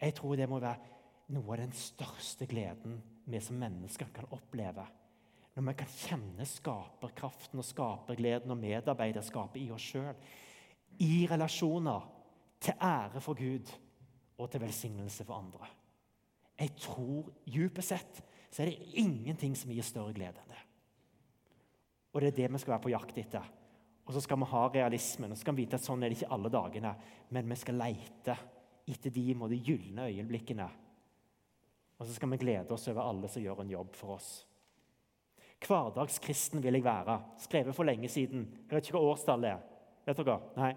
Jeg 0.00 0.16
tror 0.16 0.36
det 0.36 0.48
må 0.48 0.60
være 0.60 1.32
noe 1.34 1.54
av 1.54 1.62
den 1.62 1.74
største 1.76 2.48
gleden 2.50 2.98
vi 3.30 3.40
som 3.42 3.58
mennesker 3.60 4.10
kan 4.14 4.28
oppleve. 4.36 4.84
Når 5.54 5.66
vi 5.66 5.74
kan 5.80 5.92
kjenne 5.92 6.46
skaperkraften 6.46 7.60
og 7.60 7.66
skapergleden 7.66 8.52
og 8.52 8.60
medarbeiderskapet 8.60 9.60
i 9.62 9.70
oss 9.74 9.90
sjøl. 9.92 10.14
I 11.00 11.26
relasjoner 11.30 12.06
til 12.60 12.76
ære 12.76 13.22
for 13.24 13.38
Gud 13.38 13.70
og 14.40 14.50
til 14.50 14.62
velsignelse 14.62 15.24
for 15.24 15.40
andre. 15.40 15.68
Jeg 16.60 16.76
tror 16.80 17.30
dypest 17.48 17.94
sett 17.94 18.20
så 18.50 18.62
er 18.62 18.72
det 18.72 18.98
ingenting 19.00 19.54
som 19.56 19.70
gir 19.72 19.86
større 19.86 20.12
glede 20.16 20.42
enn 20.42 20.52
det. 20.52 20.62
Og 22.10 22.20
det 22.20 22.32
er 22.32 22.38
det 22.40 22.48
vi 22.50 22.60
skal 22.60 22.74
være 22.74 22.84
på 22.86 22.92
jakt 22.92 23.20
etter. 23.22 23.46
Og 24.10 24.14
så 24.16 24.24
skal 24.24 24.40
vi 24.42 24.46
ha 24.50 24.60
realismen 24.74 25.30
og 25.30 25.38
så 25.38 25.44
skal 25.44 25.54
vi 25.54 25.62
vite 25.62 25.78
at 25.78 25.84
sånn 25.86 26.02
er 26.02 26.10
det 26.10 26.16
ikke 26.18 26.34
alle 26.34 26.50
dagene. 26.50 26.90
Men 27.30 27.46
vi 27.46 27.58
skal 27.60 27.76
leite 27.78 28.34
etter 28.90 29.12
de 29.14 29.26
de 29.52 29.58
gylne 29.62 30.08
øyeblikkene. 30.10 30.66
Og 32.00 32.08
så 32.08 32.16
skal 32.16 32.32
vi 32.32 32.40
glede 32.42 32.74
oss 32.74 32.88
over 32.90 33.06
alle 33.06 33.30
som 33.30 33.44
gjør 33.44 33.60
en 33.62 33.70
jobb 33.70 33.94
for 33.94 34.16
oss. 34.16 34.30
Hverdagskristen 35.62 36.58
vil 36.64 36.74
jeg 36.74 36.84
være. 36.88 37.20
Skrevet 37.38 37.76
for 37.76 37.86
lenge 37.86 38.08
siden. 38.08 38.48
Jeg 38.66 38.74
vet 38.74 38.88
ikke 38.88 38.98
hva 38.98 39.12
årstallet 39.12 39.52
er. 39.52 39.62
Vet 40.08 40.24
dere? 40.24 40.38
Nei. 40.56 40.72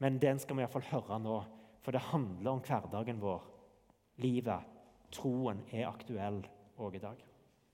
Men 0.00 0.18
den 0.22 0.40
skal 0.40 0.56
vi 0.56 0.64
iallfall 0.64 0.88
høre 0.88 1.20
nå. 1.20 1.36
For 1.84 1.92
det 1.92 2.06
handler 2.14 2.54
om 2.54 2.64
hverdagen 2.64 3.20
vår. 3.20 3.44
Livet. 4.24 4.72
Troen 5.12 5.60
er 5.68 5.90
aktuell 5.90 6.40
òg 6.80 6.96
i 6.96 7.04
dag. 7.04 7.33